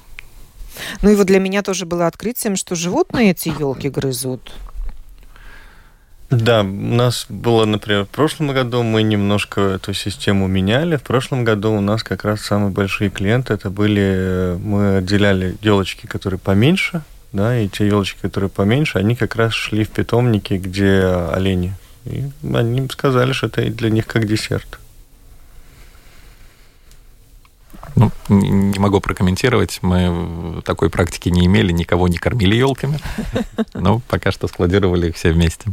Ну 1.03 1.11
и 1.11 1.15
вот 1.15 1.27
для 1.27 1.39
меня 1.39 1.63
тоже 1.63 1.87
было 1.87 2.07
открытием, 2.07 2.57
что 2.57 2.75
животные 2.75 3.31
эти 3.31 3.49
елки 3.49 3.89
грызут. 3.89 4.53
Да, 6.31 6.63
у 6.63 6.65
нас 6.65 7.27
было, 7.29 7.65
например, 7.65 8.05
в 8.05 8.09
прошлом 8.09 8.49
году 8.53 8.83
мы 8.83 9.03
немножко 9.03 9.61
эту 9.61 9.93
систему 9.93 10.47
меняли. 10.47 10.97
В 10.97 11.03
прошлом 11.03 11.45
году 11.45 11.73
у 11.73 11.81
нас 11.81 12.03
как 12.03 12.25
раз 12.25 12.41
самые 12.41 12.71
большие 12.71 13.11
клиенты 13.11 13.55
это 13.55 13.71
были, 13.71 14.59
мы 14.63 14.97
отделяли 14.97 15.57
елочки, 15.61 16.07
которые 16.07 16.41
поменьше, 16.41 17.03
да, 17.33 17.59
и 17.59 17.69
те 17.69 17.87
елочки, 17.87 18.19
которые 18.23 18.51
поменьше, 18.51 18.99
они 18.99 19.17
как 19.17 19.37
раз 19.37 19.53
шли 19.53 19.85
в 19.85 19.91
питомники, 19.91 20.55
где 20.55 21.05
олени. 21.33 21.75
И 22.07 22.25
они 22.53 22.89
сказали, 22.89 23.33
что 23.33 23.47
это 23.47 23.69
для 23.71 23.91
них 23.91 24.07
как 24.07 24.27
десерт. 24.27 24.79
Ну, 27.97 28.11
не 28.29 28.79
могу 28.79 29.01
прокомментировать. 29.01 29.79
Мы 29.83 30.63
такой 30.65 30.91
практики 30.91 31.29
не 31.29 31.47
имели, 31.47 31.71
никого 31.71 32.09
не 32.09 32.19
кормили 32.19 32.57
елками. 32.57 32.99
Но 33.75 34.01
пока 34.09 34.33
что 34.33 34.49
складировали 34.49 35.11
их 35.11 35.17
все 35.17 35.33
вместе. 35.33 35.71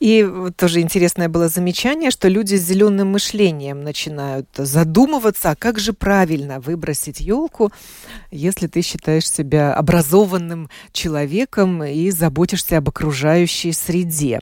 И 0.00 0.28
тоже 0.56 0.80
интересное 0.80 1.28
было 1.28 1.48
замечание, 1.48 2.10
что 2.10 2.28
люди 2.28 2.56
с 2.56 2.62
зеленым 2.62 3.12
мышлением 3.12 3.82
начинают 3.82 4.48
задумываться, 4.54 5.52
а 5.52 5.56
как 5.56 5.78
же 5.78 5.92
правильно 5.92 6.60
выбросить 6.60 7.20
елку, 7.20 7.72
если 8.30 8.66
ты 8.66 8.82
считаешь 8.82 9.30
себя 9.30 9.72
образованным 9.72 10.68
человеком 10.92 11.82
и 11.84 12.10
заботишься 12.10 12.78
об 12.78 12.88
окружающей 12.88 13.72
среде. 13.72 14.40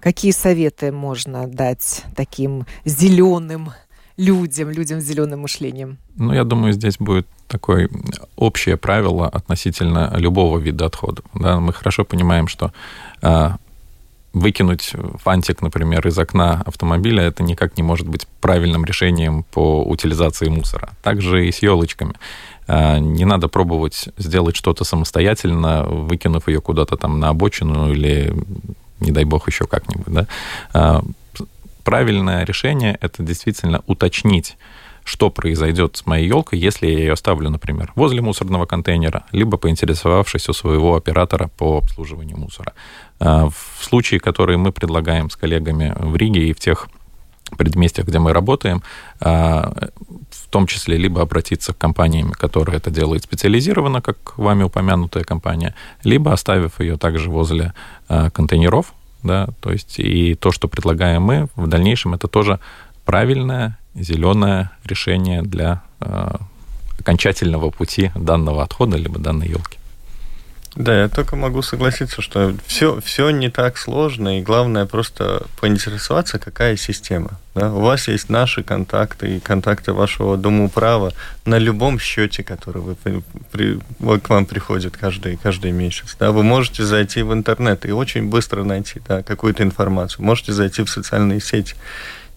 Какие 0.00 0.32
советы 0.32 0.92
можно 0.92 1.48
дать 1.48 2.04
таким 2.14 2.66
зеленым 2.84 3.72
людям, 4.16 4.70
людям 4.70 5.00
с 5.00 5.04
зеленым 5.04 5.40
мышлением? 5.40 5.98
Ну, 6.14 6.32
я 6.32 6.44
думаю, 6.44 6.72
здесь 6.72 6.98
будет 6.98 7.26
такое 7.48 7.88
общее 8.36 8.76
правило 8.76 9.28
относительно 9.28 10.12
любого 10.16 10.58
вида 10.58 10.86
отходов. 10.86 11.24
Да, 11.34 11.58
мы 11.58 11.72
хорошо 11.72 12.04
понимаем, 12.04 12.48
что 12.48 12.72
а, 13.22 13.56
выкинуть 14.34 14.92
фантик, 15.22 15.62
например, 15.62 16.06
из 16.06 16.18
окна 16.18 16.62
автомобиля, 16.66 17.22
это 17.22 17.42
никак 17.42 17.76
не 17.76 17.82
может 17.82 18.08
быть 18.08 18.26
правильным 18.40 18.84
решением 18.84 19.44
по 19.44 19.82
утилизации 19.82 20.48
мусора. 20.48 20.90
Также 21.02 21.46
и 21.46 21.52
с 21.52 21.62
елочками. 21.62 22.14
А, 22.66 22.98
не 22.98 23.24
надо 23.24 23.48
пробовать 23.48 24.08
сделать 24.18 24.56
что-то 24.56 24.84
самостоятельно, 24.84 25.84
выкинув 25.84 26.48
ее 26.48 26.60
куда-то 26.60 26.96
там 26.96 27.20
на 27.20 27.28
обочину 27.28 27.92
или, 27.92 28.34
не 29.00 29.12
дай 29.12 29.24
бог, 29.24 29.48
еще 29.48 29.66
как-нибудь. 29.66 30.12
Да? 30.12 30.26
А, 30.72 31.02
правильное 31.84 32.44
решение– 32.44 32.98
это 33.00 33.22
действительно 33.22 33.82
уточнить, 33.86 34.56
что 35.04 35.30
произойдет 35.30 35.96
с 35.98 36.06
моей 36.06 36.26
елкой, 36.26 36.58
если 36.58 36.86
я 36.86 36.98
ее 36.98 37.12
оставлю, 37.12 37.50
например, 37.50 37.92
возле 37.94 38.22
мусорного 38.22 38.64
контейнера, 38.64 39.24
либо 39.32 39.58
поинтересовавшись 39.58 40.48
у 40.48 40.54
своего 40.54 40.96
оператора 40.96 41.50
по 41.58 41.76
обслуживанию 41.78 42.38
мусора. 42.38 42.72
А, 43.20 43.48
в 43.48 43.84
случае, 43.84 44.20
который 44.20 44.56
мы 44.56 44.72
предлагаем 44.72 45.30
с 45.30 45.36
коллегами 45.36 45.94
в 45.96 46.16
Риге 46.16 46.48
и 46.48 46.52
в 46.52 46.60
тех 46.60 46.88
предместьях, 47.56 48.06
где 48.06 48.18
мы 48.18 48.32
работаем, 48.32 48.82
а, 49.20 49.90
в 50.30 50.48
том 50.48 50.66
числе 50.66 50.96
либо 50.96 51.22
обратиться 51.22 51.72
к 51.72 51.78
компаниям, 51.78 52.32
которые 52.32 52.78
это 52.78 52.90
делают 52.90 53.24
специализированно, 53.24 54.00
как 54.00 54.36
вами 54.38 54.64
упомянутая 54.64 55.24
компания, 55.24 55.74
либо 56.02 56.32
оставив 56.32 56.80
ее 56.80 56.96
также 56.96 57.30
возле 57.30 57.72
а, 58.08 58.30
контейнеров, 58.30 58.92
да, 59.22 59.48
то 59.60 59.72
есть 59.72 59.98
и 59.98 60.34
то, 60.34 60.50
что 60.50 60.68
предлагаем 60.68 61.22
мы, 61.22 61.48
в 61.56 61.66
дальнейшем 61.66 62.14
это 62.14 62.28
тоже 62.28 62.60
правильное 63.04 63.78
зеленое 63.94 64.70
решение 64.84 65.42
для 65.42 65.82
окончательного 66.98 67.70
пути 67.70 68.10
данного 68.14 68.62
отхода 68.62 68.96
либо 68.96 69.18
данной 69.18 69.48
елки. 69.48 69.78
Да, 70.76 71.02
я 71.02 71.08
только 71.08 71.36
могу 71.36 71.62
согласиться, 71.62 72.20
что 72.20 72.52
все, 72.66 73.00
все 73.00 73.30
не 73.30 73.48
так 73.48 73.78
сложно, 73.78 74.38
и 74.38 74.42
главное 74.42 74.86
просто 74.86 75.46
поинтересоваться, 75.60 76.40
какая 76.40 76.76
система. 76.76 77.38
Да? 77.54 77.72
У 77.72 77.80
вас 77.80 78.08
есть 78.08 78.28
наши 78.28 78.64
контакты 78.64 79.36
и 79.36 79.40
контакты 79.40 79.92
вашего 79.92 80.36
дома 80.36 80.64
управа 80.64 81.12
на 81.44 81.58
любом 81.58 82.00
счете, 82.00 82.42
который 82.42 82.82
вы, 82.82 82.96
при, 83.52 83.78
к 84.18 84.28
вам 84.28 84.46
приходит 84.46 84.96
каждый, 84.96 85.36
каждый 85.36 85.70
месяц. 85.70 86.16
Да? 86.18 86.32
Вы 86.32 86.42
можете 86.42 86.84
зайти 86.84 87.22
в 87.22 87.32
интернет 87.32 87.86
и 87.86 87.92
очень 87.92 88.28
быстро 88.28 88.64
найти 88.64 89.00
да, 89.06 89.22
какую-то 89.22 89.62
информацию. 89.62 90.24
Можете 90.24 90.52
зайти 90.52 90.82
в 90.82 90.90
социальные 90.90 91.40
сети 91.40 91.76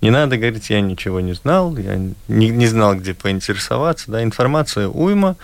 не 0.02 0.12
надо 0.12 0.38
говорить, 0.38 0.70
я 0.70 0.80
ничего 0.80 1.20
не 1.22 1.34
знал, 1.34 1.76
я 1.78 1.96
не, 2.28 2.50
не 2.50 2.68
знал, 2.68 2.96
где 2.96 3.14
поинтересоваться. 3.14 4.12
Да, 4.12 4.24
информация 4.24 4.88
уйма, 4.88 5.38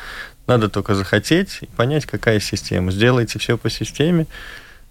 надо 0.48 0.70
только 0.70 0.96
захотеть 0.96 1.60
и 1.62 1.66
понять, 1.66 2.06
какая 2.06 2.40
система. 2.40 2.92
Сделайте 2.92 3.40
все 3.40 3.58
по 3.58 3.70
системе. 3.70 4.28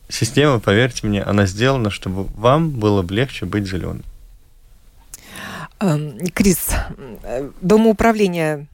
Система, 0.09 0.61
поверьте 0.61 1.07
мне, 1.07 1.23
она 1.23 1.47
сделана, 1.47 1.91
чтобы 1.91 2.25
вам 2.35 2.71
было 2.71 3.03
бы 3.03 3.15
легче 3.15 3.47
быть 3.47 3.67
зеленым. 3.67 4.03
Эм, 5.81 6.19
Крис, 6.35 6.71
Дома 7.61 7.91
управления 7.91 8.67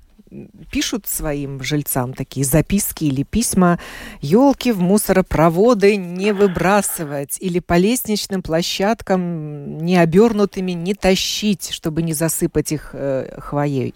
пишут 0.70 1.06
своим 1.06 1.62
жильцам 1.62 2.12
такие 2.12 2.44
записки 2.44 3.04
или 3.04 3.22
письма, 3.22 3.78
елки 4.20 4.72
в 4.72 4.80
мусоропроводы 4.80 5.96
не 5.96 6.32
выбрасывать 6.32 7.38
или 7.40 7.60
по 7.60 7.76
лестничным 7.78 8.42
площадкам 8.42 9.78
не 9.78 9.96
обернутыми 9.96 10.72
не 10.72 10.94
тащить, 10.94 11.70
чтобы 11.70 12.02
не 12.02 12.12
засыпать 12.12 12.72
их 12.72 12.90
э, 12.92 13.38
хвоей. 13.40 13.94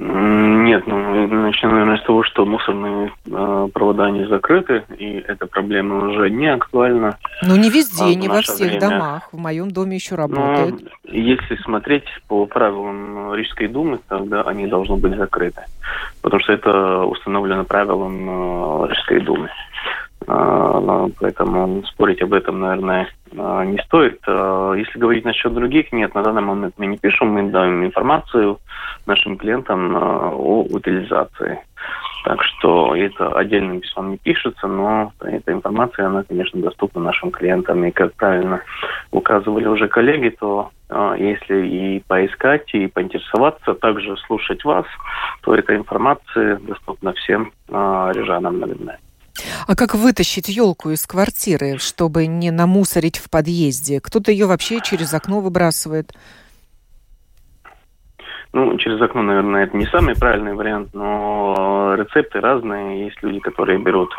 Нет, 0.00 0.86
ну 0.86 1.26
начнем, 1.26 1.70
наверное, 1.70 1.96
с 1.96 2.04
того, 2.04 2.22
что 2.22 2.46
мусорные 2.46 3.10
э, 3.26 3.68
провода 3.74 4.08
не 4.10 4.26
закрыты, 4.26 4.84
и 4.96 5.24
эта 5.26 5.48
проблема 5.48 6.08
уже 6.08 6.30
не 6.30 6.46
актуальна. 6.46 7.18
Ну 7.42 7.56
не 7.56 7.68
везде, 7.68 8.04
а 8.04 8.14
не 8.14 8.28
во 8.28 8.40
всех 8.42 8.68
время. 8.68 8.80
домах. 8.80 9.28
В 9.32 9.38
моем 9.38 9.72
доме 9.72 9.96
еще 9.96 10.14
ну, 10.14 10.22
работает. 10.22 10.82
Но 11.04 11.12
если 11.12 11.56
смотреть 11.56 12.04
по 12.28 12.46
правилам 12.46 13.34
Рижской 13.34 13.66
думы, 13.66 13.98
тогда 14.08 14.42
они 14.42 14.68
должны 14.68 14.98
быть 14.98 15.16
закрыты, 15.16 15.62
потому 16.22 16.40
что 16.42 16.52
это 16.52 17.00
установлено 17.02 17.64
правилом 17.64 18.84
э, 18.84 18.88
Рижской 18.90 19.20
думы. 19.20 19.50
Поэтому 20.28 21.82
спорить 21.84 22.20
об 22.20 22.34
этом, 22.34 22.60
наверное, 22.60 23.08
не 23.32 23.78
стоит. 23.84 24.20
Если 24.26 24.98
говорить 24.98 25.24
насчет 25.24 25.54
других, 25.54 25.90
нет, 25.90 26.14
на 26.14 26.22
данный 26.22 26.42
момент 26.42 26.74
мы 26.76 26.86
не 26.86 26.98
пишем, 26.98 27.28
мы 27.28 27.50
даем 27.50 27.82
информацию 27.84 28.58
нашим 29.06 29.38
клиентам 29.38 29.96
о 29.96 30.66
утилизации. 30.70 31.60
Так 32.24 32.42
что 32.42 32.94
это 32.94 33.28
отдельным 33.28 33.80
письмом 33.80 34.10
не 34.10 34.18
пишется, 34.18 34.66
но 34.66 35.12
эта 35.20 35.52
информация, 35.52 36.06
она, 36.06 36.24
конечно, 36.24 36.60
доступна 36.60 37.00
нашим 37.00 37.30
клиентам. 37.30 37.84
И 37.84 37.90
как 37.90 38.12
правильно 38.14 38.60
указывали 39.10 39.66
уже 39.66 39.88
коллеги, 39.88 40.36
то 40.38 40.70
если 41.16 41.66
и 41.66 42.02
поискать, 42.06 42.74
и 42.74 42.86
поинтересоваться, 42.88 43.72
также 43.74 44.14
слушать 44.26 44.62
вас, 44.64 44.84
то 45.42 45.54
эта 45.54 45.74
информация 45.74 46.56
доступна 46.56 47.14
всем 47.14 47.52
рижанам, 47.68 48.58
наверное. 48.60 48.98
А 49.66 49.74
как 49.74 49.94
вытащить 49.94 50.48
елку 50.48 50.90
из 50.90 51.06
квартиры, 51.06 51.78
чтобы 51.78 52.26
не 52.26 52.50
намусорить 52.50 53.18
в 53.18 53.30
подъезде? 53.30 54.00
Кто-то 54.00 54.30
ее 54.30 54.46
вообще 54.46 54.80
через 54.80 55.12
окно 55.14 55.40
выбрасывает. 55.40 56.12
Ну, 58.52 58.76
через 58.78 59.00
окно, 59.00 59.22
наверное, 59.22 59.64
это 59.64 59.76
не 59.76 59.84
самый 59.86 60.16
правильный 60.16 60.54
вариант, 60.54 60.94
но 60.94 61.94
рецепты 61.96 62.40
разные. 62.40 63.04
Есть 63.04 63.22
люди, 63.22 63.40
которые 63.40 63.78
берут 63.78 64.10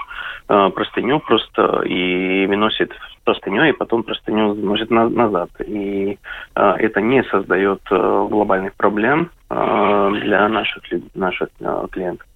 э, 0.48 0.70
простыню 0.70 1.20
просто 1.20 1.82
и 1.82 2.46
выносят 2.46 2.92
простыню, 3.24 3.64
и 3.64 3.72
потом 3.72 4.04
простыню 4.04 4.54
заносят 4.54 4.92
на, 4.92 5.10
назад. 5.10 5.50
И 5.66 6.18
э, 6.56 6.62
это 6.78 7.02
не 7.02 7.24
создает 7.24 7.82
э, 7.90 8.28
глобальных 8.30 8.76
проблем 8.76 9.32
э, 9.50 10.10
для 10.22 10.48
наших, 10.48 10.84
наших 11.16 11.50
э, 11.60 11.88
клиентов. 11.92 12.29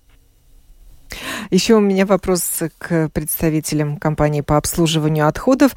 Еще 1.50 1.76
у 1.76 1.80
меня 1.80 2.06
вопрос 2.06 2.64
к 2.78 3.10
представителям 3.10 3.98
компании 3.98 4.42
по 4.42 4.58
обслуживанию 4.58 5.28
отходов. 5.28 5.76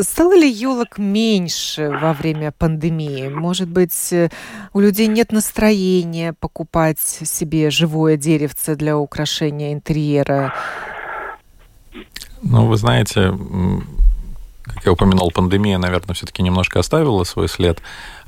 Стало 0.00 0.34
ли 0.34 0.50
елок 0.50 0.96
меньше 0.96 1.90
во 1.90 2.14
время 2.14 2.50
пандемии? 2.50 3.28
Может 3.28 3.68
быть, 3.68 4.10
э, 4.10 4.30
у 4.72 4.80
людей 4.80 5.06
нет 5.06 5.32
настроения 5.32 6.32
покупать 6.32 6.98
себе 6.98 7.70
живое 7.70 8.16
деревце 8.16 8.74
для 8.74 8.96
украшения 8.96 9.74
интерьера? 9.74 10.54
Ну, 12.42 12.66
вы 12.66 12.76
знаете, 12.78 13.34
как 14.76 14.86
я 14.86 14.92
упоминал, 14.92 15.30
пандемия, 15.30 15.78
наверное, 15.78 16.14
все-таки 16.14 16.42
немножко 16.42 16.78
оставила 16.78 17.24
свой 17.24 17.48
след. 17.48 17.80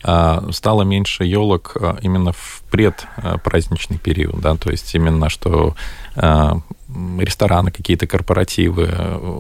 А, 0.03 0.51
стало 0.51 0.83
меньше 0.83 1.25
елок 1.25 1.77
а, 1.81 1.99
именно 2.01 2.33
в 2.33 2.63
предпраздничный 2.71 3.99
период, 3.99 4.41
да, 4.41 4.57
то 4.57 4.71
есть 4.71 4.95
именно 4.95 5.29
что 5.29 5.77
а, 6.17 6.61
рестораны, 7.19 7.71
какие-то 7.71 8.07
корпоративы, 8.07 8.89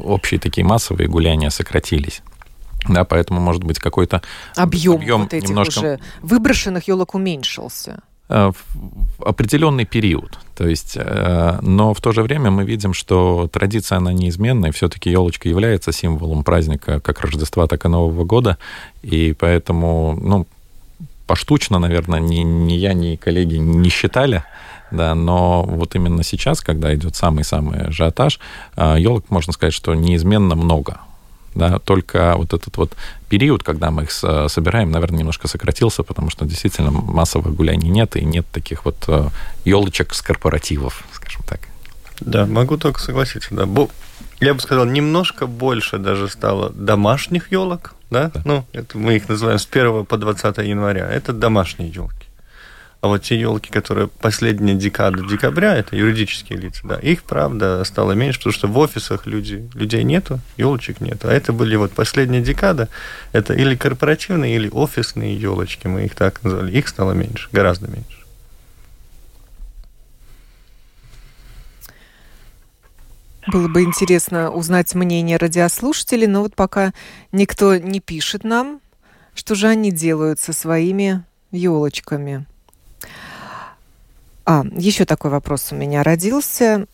общие 0.04 0.38
такие 0.38 0.66
массовые 0.66 1.08
гуляния 1.08 1.50
сократились. 1.50 2.22
Да, 2.86 3.04
поэтому, 3.04 3.40
может 3.40 3.64
быть, 3.64 3.78
какой-то 3.78 4.22
объем, 4.54 4.96
объем 4.96 5.22
вот 5.22 5.34
этих 5.34 5.48
немножко... 5.48 5.78
уже 5.78 6.00
выброшенных 6.20 6.88
елок 6.88 7.14
уменьшился. 7.14 8.02
Э, 8.30 8.52
в 8.52 9.24
определенный 9.24 9.86
период. 9.86 10.38
То 10.54 10.66
есть, 10.66 10.96
э, 10.96 11.58
но 11.62 11.94
в 11.94 12.00
то 12.00 12.12
же 12.12 12.22
время 12.22 12.50
мы 12.50 12.64
видим, 12.64 12.92
что 12.92 13.48
традиция, 13.50 13.98
она 13.98 14.12
неизменная, 14.12 14.70
все-таки 14.70 15.10
елочка 15.10 15.48
является 15.48 15.92
символом 15.92 16.44
праздника 16.44 17.00
как 17.00 17.20
Рождества, 17.22 17.66
так 17.66 17.86
и 17.86 17.88
Нового 17.88 18.24
года, 18.24 18.58
и 19.02 19.32
поэтому, 19.32 20.18
ну, 20.20 20.46
поштучно, 21.26 21.78
наверное, 21.78 22.20
ни, 22.20 22.40
ни 22.40 22.74
я, 22.74 22.92
ни 22.92 23.16
коллеги 23.16 23.56
не 23.56 23.88
считали, 23.88 24.44
да, 24.90 25.14
но 25.14 25.62
вот 25.62 25.94
именно 25.94 26.22
сейчас, 26.22 26.60
когда 26.60 26.94
идет 26.94 27.16
самый-самый 27.16 27.86
ажиотаж, 27.86 28.40
елок, 28.76 29.24
э, 29.24 29.26
можно 29.30 29.54
сказать, 29.54 29.74
что 29.74 29.94
неизменно 29.94 30.54
много 30.54 30.98
да, 31.58 31.78
только 31.78 32.34
вот 32.36 32.54
этот 32.54 32.76
вот 32.76 32.92
период, 33.28 33.62
когда 33.62 33.90
мы 33.90 34.04
их 34.04 34.10
собираем, 34.12 34.90
наверное, 34.90 35.18
немножко 35.18 35.48
сократился, 35.48 36.02
потому 36.02 36.30
что 36.30 36.44
действительно 36.44 36.90
массовых 36.90 37.54
гуляний 37.54 37.90
нет, 37.90 38.16
и 38.16 38.24
нет 38.24 38.46
таких 38.50 38.84
вот 38.84 39.08
елочек 39.64 40.14
с 40.14 40.22
корпоративов, 40.22 41.04
скажем 41.12 41.42
так. 41.46 41.60
Да, 42.20 42.46
могу 42.46 42.76
только 42.76 43.00
согласиться, 43.00 43.54
да. 43.54 43.66
Я 44.40 44.54
бы 44.54 44.60
сказал, 44.60 44.84
немножко 44.84 45.46
больше 45.46 45.98
даже 45.98 46.28
стало 46.28 46.70
домашних 46.70 47.50
елок, 47.50 47.94
да? 48.10 48.30
да. 48.32 48.42
Ну, 48.44 48.64
это 48.72 48.96
мы 48.96 49.16
их 49.16 49.28
называем 49.28 49.58
с 49.58 49.68
1 49.70 50.06
по 50.06 50.16
20 50.16 50.58
января. 50.58 51.08
Это 51.08 51.32
домашние 51.32 51.90
елки. 51.90 52.17
А 53.00 53.06
вот 53.06 53.22
те 53.22 53.38
елки, 53.38 53.70
которые 53.70 54.08
последняя 54.08 54.74
декада 54.74 55.22
декабря, 55.24 55.76
это 55.76 55.94
юридические 55.94 56.58
лица, 56.58 56.80
да, 56.82 56.96
их, 56.96 57.22
правда, 57.22 57.84
стало 57.84 58.12
меньше, 58.12 58.40
потому 58.40 58.52
что 58.52 58.66
в 58.66 58.76
офисах 58.76 59.24
люди, 59.26 59.70
людей 59.74 60.02
нету, 60.02 60.40
елочек 60.56 61.00
нету. 61.00 61.28
А 61.28 61.32
это 61.32 61.52
были 61.52 61.76
вот 61.76 61.92
последняя 61.92 62.40
декада, 62.40 62.88
это 63.32 63.54
или 63.54 63.76
корпоративные, 63.76 64.56
или 64.56 64.68
офисные 64.68 65.36
елочки, 65.36 65.86
мы 65.86 66.06
их 66.06 66.16
так 66.16 66.42
назвали. 66.42 66.76
Их 66.76 66.88
стало 66.88 67.12
меньше, 67.12 67.48
гораздо 67.52 67.86
меньше. 67.86 68.18
Было 73.46 73.68
бы 73.68 73.82
интересно 73.82 74.50
узнать 74.50 74.94
мнение 74.96 75.36
радиослушателей, 75.36 76.26
но 76.26 76.42
вот 76.42 76.56
пока 76.56 76.92
никто 77.30 77.76
не 77.76 78.00
пишет 78.00 78.42
нам, 78.42 78.80
что 79.34 79.54
же 79.54 79.68
они 79.68 79.92
делают 79.92 80.40
со 80.40 80.52
своими 80.52 81.24
елочками. 81.52 82.44
А, 84.50 84.64
еще 84.78 85.04
такой 85.04 85.30
вопрос 85.30 85.72
у 85.72 85.74
меня 85.74 86.02
родился. 86.02 86.86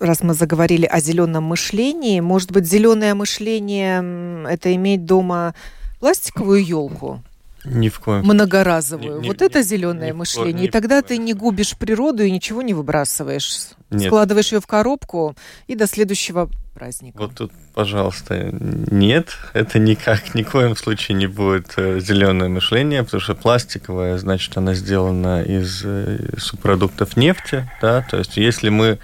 Раз 0.00 0.22
мы 0.22 0.32
заговорили 0.32 0.86
о 0.86 1.00
зеленом 1.00 1.44
мышлении, 1.44 2.18
может 2.20 2.50
быть, 2.50 2.64
зеленое 2.66 3.12
мышление 3.12 4.48
это 4.48 4.74
иметь 4.74 5.04
дома 5.04 5.54
пластиковую 6.00 6.64
елку? 6.64 7.22
Ни 7.64 7.88
в 7.88 7.98
коем 8.00 8.24
Многоразовую. 8.24 9.20
Не, 9.20 9.28
вот 9.28 9.40
не, 9.40 9.46
это 9.46 9.62
зеленое 9.62 10.10
ни 10.10 10.12
мышление. 10.12 10.52
Ни 10.52 10.64
и 10.66 10.70
тогда 10.70 11.02
ты 11.02 11.18
не 11.18 11.34
губишь 11.34 11.76
природу 11.76 12.22
и 12.22 12.30
ничего 12.30 12.62
не 12.62 12.74
выбрасываешь. 12.74 13.70
Нет. 13.90 14.06
Складываешь 14.06 14.52
ее 14.52 14.60
в 14.60 14.66
коробку 14.66 15.34
и 15.66 15.74
до 15.74 15.86
следующего 15.86 16.48
праздника. 16.74 17.18
Вот 17.18 17.34
тут, 17.34 17.52
пожалуйста, 17.74 18.50
нет, 18.52 19.36
это 19.52 19.78
никак, 19.78 20.34
ни 20.34 20.42
в 20.42 20.50
коем 20.50 20.76
случае 20.76 21.16
не 21.16 21.26
будет 21.26 21.72
э, 21.76 21.98
зеленое 21.98 22.48
мышление, 22.48 23.02
потому 23.02 23.20
что 23.20 23.34
пластиковое, 23.34 24.16
значит, 24.18 24.56
она 24.56 24.74
сделана 24.74 25.42
из 25.42 25.82
э, 25.84 26.36
субпродуктов 26.38 27.16
нефти, 27.16 27.68
да, 27.82 28.06
то 28.08 28.18
есть 28.18 28.36
если 28.36 28.68
мы 28.68 28.98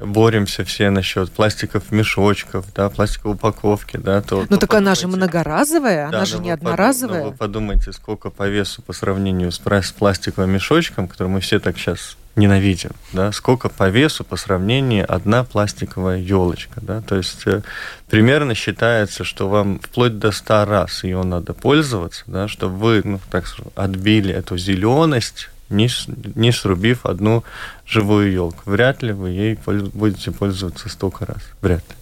боремся 0.00 0.64
все 0.64 0.90
насчет 0.90 1.30
пластиков 1.30 1.92
мешочков, 1.92 2.66
да, 2.74 2.88
пластиковой 2.88 3.34
упаковки, 3.34 3.96
да, 3.96 4.20
то... 4.22 4.46
Ну 4.48 4.56
так 4.56 4.72
она 4.74 4.94
же 4.94 5.08
многоразовая, 5.08 6.10
да, 6.10 6.18
она 6.18 6.26
же 6.26 6.38
не 6.38 6.50
одноразовая. 6.50 7.24
Вы 7.24 7.32
подумайте, 7.32 7.92
сколько 7.92 8.30
по 8.30 8.48
весу 8.48 8.82
по 8.82 8.92
сравнению 8.92 9.52
с 9.52 9.58
пластиковым 9.58 10.50
мешочком, 10.50 11.08
который 11.08 11.28
мы 11.28 11.40
все 11.40 11.58
так 11.60 11.78
сейчас 11.78 12.16
ненавидим, 12.36 12.90
да, 13.12 13.32
сколько 13.32 13.68
по 13.68 13.88
весу 13.88 14.24
по 14.24 14.36
сравнению 14.36 15.12
одна 15.12 15.44
пластиковая 15.44 16.18
елочка, 16.18 16.80
да, 16.80 17.00
то 17.02 17.16
есть 17.16 17.46
э, 17.46 17.62
примерно 18.08 18.54
считается, 18.54 19.24
что 19.24 19.48
вам 19.48 19.80
вплоть 19.80 20.18
до 20.18 20.30
100 20.30 20.64
раз 20.64 21.04
ее 21.04 21.22
надо 21.22 21.54
пользоваться, 21.54 22.22
да, 22.26 22.48
чтобы 22.48 22.76
вы, 22.76 23.02
ну, 23.04 23.20
так 23.30 23.46
скажем, 23.46 23.72
отбили 23.74 24.32
эту 24.32 24.56
зеленость 24.56 25.50
не, 25.70 25.88
не 26.34 26.52
срубив 26.52 27.06
одну 27.06 27.44
живую 27.86 28.32
елку. 28.32 28.62
Вряд 28.66 29.02
ли 29.02 29.12
вы 29.12 29.30
ей 29.30 29.58
будете 29.66 30.30
пользоваться 30.30 30.88
столько 30.88 31.26
раз. 31.26 31.42
Вряд 31.62 31.82
ли. 31.88 31.96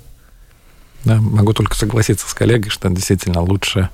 Да, 1.05 1.17
могу 1.21 1.53
только 1.53 1.75
согласиться 1.75 2.29
с 2.29 2.35
коллегой, 2.35 2.71
что 2.71 2.89
действительно 2.89 3.41
лучше 3.41 3.89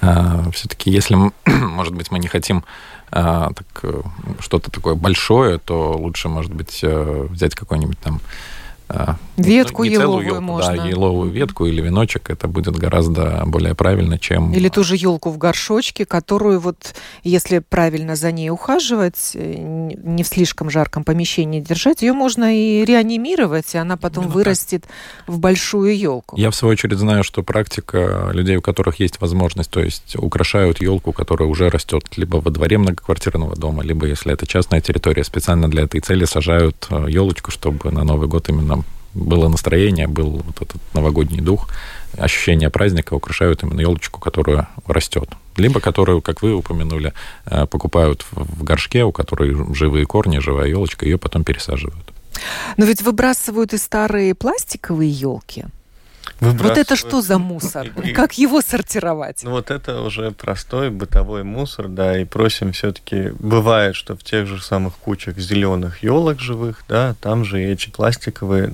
э, 0.00 0.44
все-таки, 0.52 0.90
если, 0.90 1.16
может 1.46 1.94
быть, 1.94 2.10
мы 2.10 2.18
не 2.18 2.28
хотим 2.28 2.64
э, 3.10 3.48
так, 3.54 3.84
что-то 4.40 4.70
такое 4.70 4.94
большое, 4.94 5.58
то 5.58 5.96
лучше, 5.96 6.28
может 6.28 6.54
быть, 6.54 6.80
э, 6.82 7.26
взять 7.30 7.54
какой-нибудь 7.54 7.98
там 7.98 8.16
а, 8.16 8.55
ветку 9.36 9.84
не 9.84 9.90
еловую 9.90 10.26
елку, 10.26 10.40
можно. 10.40 10.76
Да, 10.76 10.86
еловую 10.86 11.30
ветку 11.30 11.66
или 11.66 11.80
веночек, 11.82 12.30
это 12.30 12.48
будет 12.48 12.76
гораздо 12.76 13.42
более 13.46 13.74
правильно, 13.74 14.18
чем... 14.18 14.52
Или 14.52 14.68
ту 14.68 14.84
же 14.84 14.96
елку 14.96 15.30
в 15.30 15.38
горшочке, 15.38 16.04
которую 16.04 16.60
вот, 16.60 16.94
если 17.24 17.58
правильно 17.58 18.16
за 18.16 18.32
ней 18.32 18.50
ухаживать, 18.50 19.32
э, 19.34 19.54
не 19.58 20.22
в 20.22 20.28
слишком 20.28 20.70
жарком 20.70 21.04
помещении 21.04 21.60
держать, 21.60 22.02
ее 22.02 22.12
можно 22.12 22.56
и 22.56 22.84
реанимировать, 22.84 23.74
и 23.74 23.78
она 23.78 23.96
потом 23.96 24.24
Именно 24.24 24.34
вырастет 24.34 24.82
так. 24.82 25.34
в 25.34 25.38
большую 25.38 25.96
елку. 25.96 26.36
Я, 26.36 26.50
в 26.50 26.54
свою 26.54 26.72
очередь, 26.72 26.98
знаю, 26.98 27.24
что 27.24 27.42
практика 27.42 28.30
людей, 28.32 28.56
у 28.56 28.62
которых 28.62 29.00
есть 29.00 29.20
возможность, 29.20 29.70
то 29.70 29.80
есть 29.80 30.16
украшают 30.16 30.80
елку, 30.80 31.12
которая 31.12 31.48
уже 31.48 31.68
растет 31.70 32.04
либо 32.16 32.36
во 32.36 32.50
дворе 32.50 32.78
многоквартирного 32.78 33.56
дома, 33.56 33.82
либо, 33.82 34.06
если 34.06 34.32
это 34.32 34.46
частная 34.46 34.80
территория, 34.80 35.24
специально 35.24 35.68
для 35.68 35.82
этой 35.82 36.00
цели 36.00 36.24
сажают 36.24 36.88
елочку, 37.08 37.50
чтобы 37.50 37.90
на 37.90 38.04
Новый 38.04 38.28
год 38.28 38.48
именно 38.48 38.76
было 39.16 39.48
настроение, 39.48 40.06
был 40.06 40.42
вот 40.46 40.56
этот 40.62 40.80
новогодний 40.94 41.40
дух, 41.40 41.68
ощущение 42.16 42.70
праздника 42.70 43.14
украшают 43.14 43.62
именно 43.62 43.80
елочку, 43.80 44.20
которая 44.20 44.68
растет. 44.86 45.28
Либо 45.56 45.80
которую, 45.80 46.20
как 46.22 46.42
вы 46.42 46.54
упомянули, 46.54 47.12
э, 47.46 47.66
покупают 47.66 48.26
в 48.30 48.62
горшке, 48.62 49.04
у 49.04 49.12
которой 49.12 49.74
живые 49.74 50.06
корни, 50.06 50.38
живая 50.38 50.68
елочка, 50.68 51.06
ее 51.06 51.18
потом 51.18 51.44
пересаживают. 51.44 52.12
Но 52.76 52.84
ведь 52.84 53.02
выбрасывают 53.02 53.72
и 53.72 53.78
старые 53.78 54.34
пластиковые 54.34 55.10
елки. 55.10 55.64
Вот 56.40 56.78
это 56.78 56.96
что 56.96 57.20
за 57.22 57.38
мусор? 57.38 57.88
И, 58.04 58.12
как 58.12 58.38
его 58.38 58.60
сортировать? 58.60 59.40
Ну 59.42 59.52
вот 59.52 59.70
это 59.70 60.00
уже 60.02 60.30
простой 60.30 60.90
бытовой 60.90 61.42
мусор, 61.44 61.88
да, 61.88 62.18
и 62.18 62.24
просим 62.24 62.72
все-таки, 62.72 63.32
бывает, 63.38 63.96
что 63.96 64.16
в 64.16 64.22
тех 64.22 64.46
же 64.46 64.60
самых 64.62 64.94
кучах 64.94 65.38
зеленых 65.38 66.02
елок 66.02 66.40
живых, 66.40 66.84
да, 66.88 67.14
там 67.20 67.44
же 67.44 67.60
эти 67.62 67.88
пластиковые, 67.90 68.72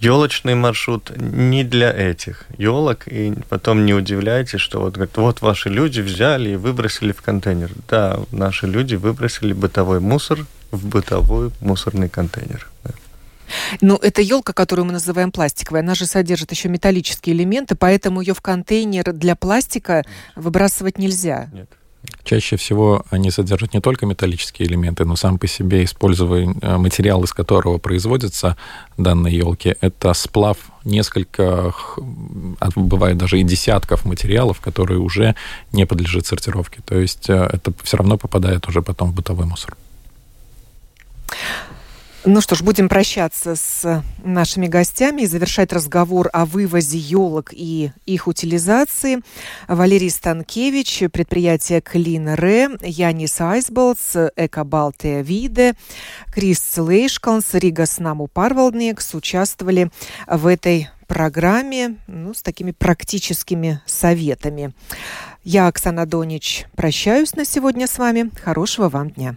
елочный 0.00 0.54
маршрут 0.54 1.12
не 1.16 1.64
для 1.64 1.92
этих 1.92 2.46
елок, 2.58 3.06
и 3.06 3.34
потом 3.48 3.84
не 3.84 3.94
удивляйтесь, 3.94 4.60
что 4.60 4.80
вот, 4.80 4.98
вот 5.16 5.40
ваши 5.40 5.68
люди 5.68 6.00
взяли 6.00 6.50
и 6.50 6.56
выбросили 6.56 7.12
в 7.12 7.22
контейнер. 7.22 7.70
Да, 7.88 8.20
наши 8.30 8.66
люди 8.66 8.94
выбросили 8.94 9.52
бытовой 9.52 10.00
мусор 10.00 10.46
в 10.70 10.86
бытовой 10.86 11.50
мусорный 11.60 12.08
контейнер. 12.08 12.66
Да. 12.84 12.90
Ну, 13.80 13.96
это 13.96 14.22
елка, 14.22 14.52
которую 14.52 14.86
мы 14.86 14.92
называем 14.92 15.32
пластиковой, 15.32 15.80
она 15.80 15.94
же 15.94 16.06
содержит 16.06 16.50
еще 16.52 16.68
металлические 16.68 17.34
элементы, 17.36 17.74
поэтому 17.74 18.20
ее 18.20 18.34
в 18.34 18.40
контейнер 18.40 19.12
для 19.12 19.36
пластика 19.36 20.04
выбрасывать 20.36 20.98
нельзя. 20.98 21.48
Нет. 21.52 21.68
Чаще 22.24 22.56
всего 22.56 23.04
они 23.10 23.30
содержат 23.30 23.74
не 23.74 23.80
только 23.80 24.06
металлические 24.06 24.68
элементы, 24.68 25.04
но 25.04 25.16
сам 25.16 25.38
по 25.38 25.46
себе 25.46 25.84
используя 25.84 26.52
э, 26.60 26.76
материал, 26.76 27.22
из 27.22 27.32
которого 27.32 27.78
производятся 27.78 28.56
данные 28.96 29.38
елки, 29.38 29.76
это 29.80 30.12
сплав 30.14 30.56
нескольких, 30.84 31.98
бывает 32.74 33.18
даже 33.18 33.40
и 33.40 33.44
десятков 33.44 34.04
материалов, 34.04 34.60
которые 34.60 34.98
уже 34.98 35.36
не 35.72 35.84
подлежат 35.84 36.26
сортировке. 36.26 36.80
То 36.84 36.98
есть 36.98 37.28
э, 37.30 37.34
это 37.52 37.72
все 37.82 37.96
равно 37.96 38.18
попадает 38.18 38.66
уже 38.68 38.82
потом 38.82 39.10
в 39.10 39.14
бытовой 39.14 39.46
мусор. 39.46 39.76
Ну 42.24 42.40
что 42.40 42.54
ж, 42.54 42.62
будем 42.62 42.88
прощаться 42.88 43.56
с 43.56 44.04
нашими 44.22 44.68
гостями 44.68 45.22
и 45.22 45.26
завершать 45.26 45.72
разговор 45.72 46.30
о 46.32 46.46
вывозе 46.46 46.96
елок 46.96 47.48
и 47.52 47.90
их 48.06 48.28
утилизации. 48.28 49.22
Валерий 49.66 50.08
Станкевич, 50.08 51.02
предприятие 51.12 51.80
Клин 51.80 52.28
Ре, 52.34 52.68
Янис 52.80 53.40
Айсболц, 53.40 54.14
Экобалтия 54.36 55.22
Виде, 55.22 55.74
Крис 56.32 56.62
Лейшкалнс, 56.76 57.54
Ригас 57.54 57.98
Наму 57.98 58.28
Парвалдникс 58.28 59.14
участвовали 59.14 59.90
в 60.28 60.46
этой 60.46 60.90
программе 61.08 61.96
ну, 62.06 62.34
с 62.34 62.42
такими 62.42 62.70
практическими 62.70 63.80
советами. 63.84 64.72
Я, 65.42 65.66
Оксана 65.66 66.06
Донич, 66.06 66.66
прощаюсь 66.76 67.34
на 67.34 67.44
сегодня 67.44 67.88
с 67.88 67.98
вами. 67.98 68.30
Хорошего 68.44 68.88
вам 68.88 69.10
дня. 69.10 69.36